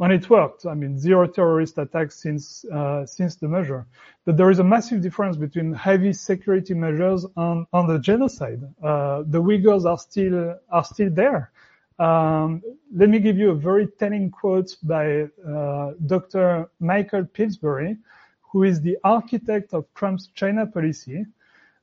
[0.00, 0.66] And it worked.
[0.66, 3.86] I mean, zero terrorist attacks since uh, since the measure.
[4.24, 8.62] But there is a massive difference between heavy security measures and, the genocide.
[8.82, 11.52] Uh, the Uyghurs are still are still there.
[12.00, 12.60] Um,
[12.92, 16.68] let me give you a very telling quote by uh, Dr.
[16.80, 17.96] Michael Pillsbury,
[18.50, 21.24] who is the architect of Trump's China policy.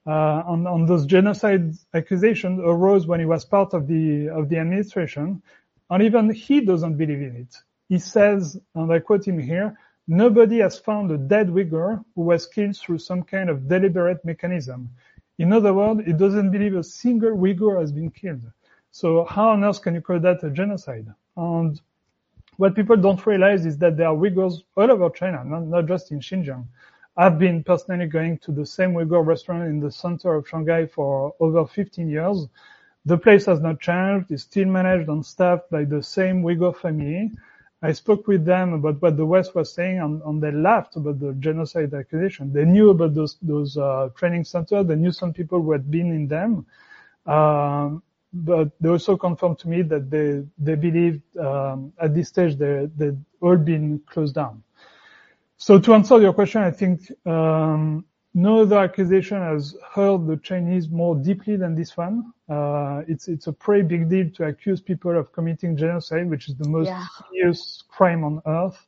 [0.06, 4.58] Uh, on, on, those genocide accusations arose when he was part of the of the
[4.58, 5.42] administration,
[5.92, 7.56] and even he doesn't believe in it.
[7.92, 9.78] He says, and I quote him here,
[10.08, 14.90] "Nobody has found a dead Uyghur who was killed through some kind of deliberate mechanism."
[15.38, 18.46] In other words, he doesn't believe a single Uyghur has been killed.
[18.92, 21.08] So how on earth can you call that a genocide?
[21.36, 21.82] And
[22.56, 26.14] what people don't realize is that there are Uyghurs all over China, not, not just
[26.14, 26.64] in Xinjiang.
[27.18, 31.36] I've been personally going to the same Uyghur restaurant in the center of Shanghai for
[31.42, 32.48] over 15 years.
[33.04, 34.32] The place has not changed.
[34.32, 37.32] It's still managed and staffed by the same Uyghur family.
[37.84, 41.34] I spoke with them about what the West was saying, and, they laughed about the
[41.34, 42.54] genocide accusation.
[42.54, 44.86] They knew about those those uh, training centers.
[44.86, 46.66] They knew some people who had been in them.
[47.26, 48.04] Um,
[48.34, 52.88] but they also confirmed to me that they they believed um, at this stage they
[52.96, 54.64] they'd all been closed down.
[55.58, 60.90] So to answer your question, I think um, no other accusation has hurt the Chinese
[60.90, 62.32] more deeply than this one.
[62.50, 66.56] Uh, it's it's a pretty big deal to accuse people of committing genocide, which is
[66.56, 67.06] the most yeah.
[67.32, 68.88] serious crime on earth.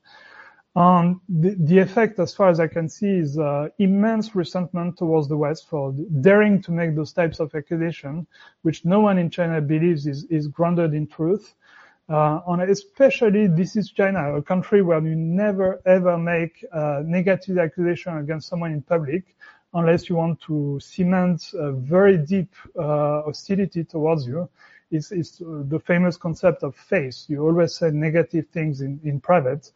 [0.76, 5.28] And the, the, effect, as far as I can see, is uh, immense resentment towards
[5.28, 8.26] the West for daring to make those types of accusations,
[8.64, 11.54] which no one in China believes is, is grounded in truth.
[12.10, 17.58] Uh, and especially this is China, a country where you never ever make uh, negative
[17.58, 19.36] accusation against someone in public
[19.74, 24.50] unless you want to cement a very deep uh, hostility towards you.
[24.92, 27.26] It's, it's the famous concept of face.
[27.28, 29.72] You always say negative things in, in private.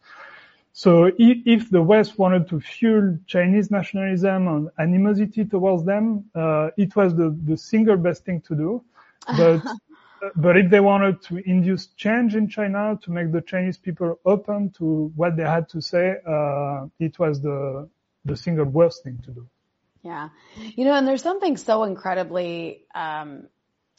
[0.72, 6.70] So if, if, the West wanted to fuel Chinese nationalism and animosity towards them, uh,
[6.76, 8.84] it was the, the single best thing to do.
[9.26, 9.62] But
[10.36, 14.70] but if they wanted to induce change in China to make the Chinese people open
[14.78, 17.88] to what they had to say, uh, it was the
[18.24, 19.48] the single worst thing to do.
[20.02, 23.48] Yeah, you know, and there's something so incredibly um,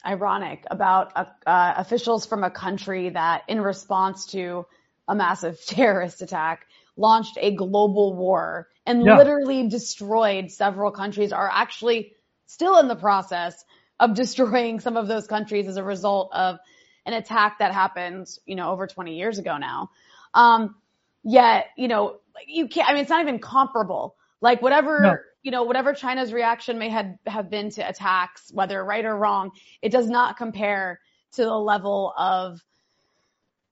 [0.04, 4.66] ironic about uh, uh, officials from a country that, in response to
[5.08, 6.66] a massive terrorist attack,
[6.96, 9.16] launched a global war and yeah.
[9.16, 12.12] literally destroyed several countries are actually
[12.46, 13.64] still in the process
[14.00, 16.58] of destroying some of those countries as a result of
[17.06, 19.90] an attack that happened, you know, over 20 years ago now.
[20.34, 20.74] Um,
[21.22, 24.16] yet, you know, you can't, I mean, it's not even comparable.
[24.40, 25.16] Like whatever, no.
[25.42, 29.52] you know, whatever China's reaction may have, have been to attacks, whether right or wrong,
[29.82, 31.00] it does not compare
[31.32, 32.60] to the level of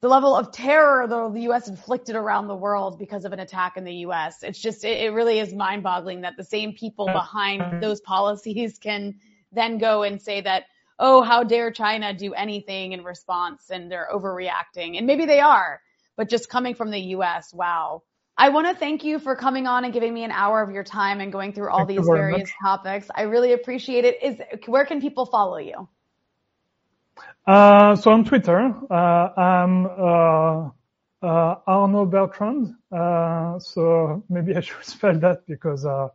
[0.01, 1.66] the level of terror the, the U.S.
[1.66, 4.45] inflicted around the world because of an attack in the U.S.
[4.45, 8.79] It's just, it, it really is mind boggling that the same people behind those policies
[8.79, 9.18] can
[9.53, 10.64] then go and say that,
[10.99, 14.99] oh, how dare China do anything in response and they're overreacting.
[14.99, 15.80] And maybe they are,
[16.16, 18.03] but just coming from the U.S., wow.
[18.40, 20.84] I want to thank you for coming on and giving me an hour of your
[20.84, 22.53] time and going through all thank these various much.
[22.62, 23.09] topics.
[23.12, 24.22] I really appreciate it.
[24.22, 24.36] Is
[24.66, 25.88] where can people follow you?
[27.44, 30.70] Uh, so on Twitter, uh, I'm uh,
[31.20, 32.74] uh Arnaud Bertrand.
[32.92, 36.09] Uh, so maybe I should spell that because uh,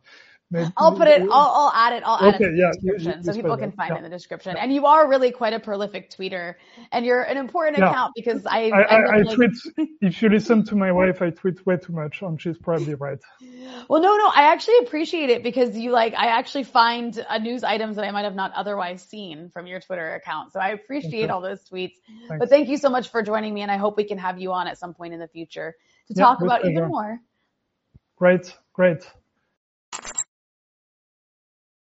[0.50, 1.22] Maybe, I'll put it.
[1.22, 2.02] I'll, I'll add it.
[2.04, 3.94] I'll add okay, it to the yeah, description you, you so people can find yeah.
[3.94, 4.56] it in the description.
[4.56, 6.54] And you are really quite a prolific tweeter,
[6.92, 7.90] and you're an important yeah.
[7.90, 8.70] account because I.
[8.70, 9.34] I, I, I like...
[9.34, 9.50] tweet.
[10.00, 13.18] if you listen to my wife, I tweet way too much, and she's probably right.
[13.88, 16.14] well, no, no, I actually appreciate it because you like.
[16.14, 19.80] I actually find uh, news items that I might have not otherwise seen from your
[19.80, 20.52] Twitter account.
[20.52, 21.94] So I appreciate all those tweets.
[22.28, 22.38] Thanks.
[22.38, 24.52] But thank you so much for joining me, and I hope we can have you
[24.52, 25.74] on at some point in the future
[26.08, 27.18] to talk about even more.
[28.16, 29.04] Great, great.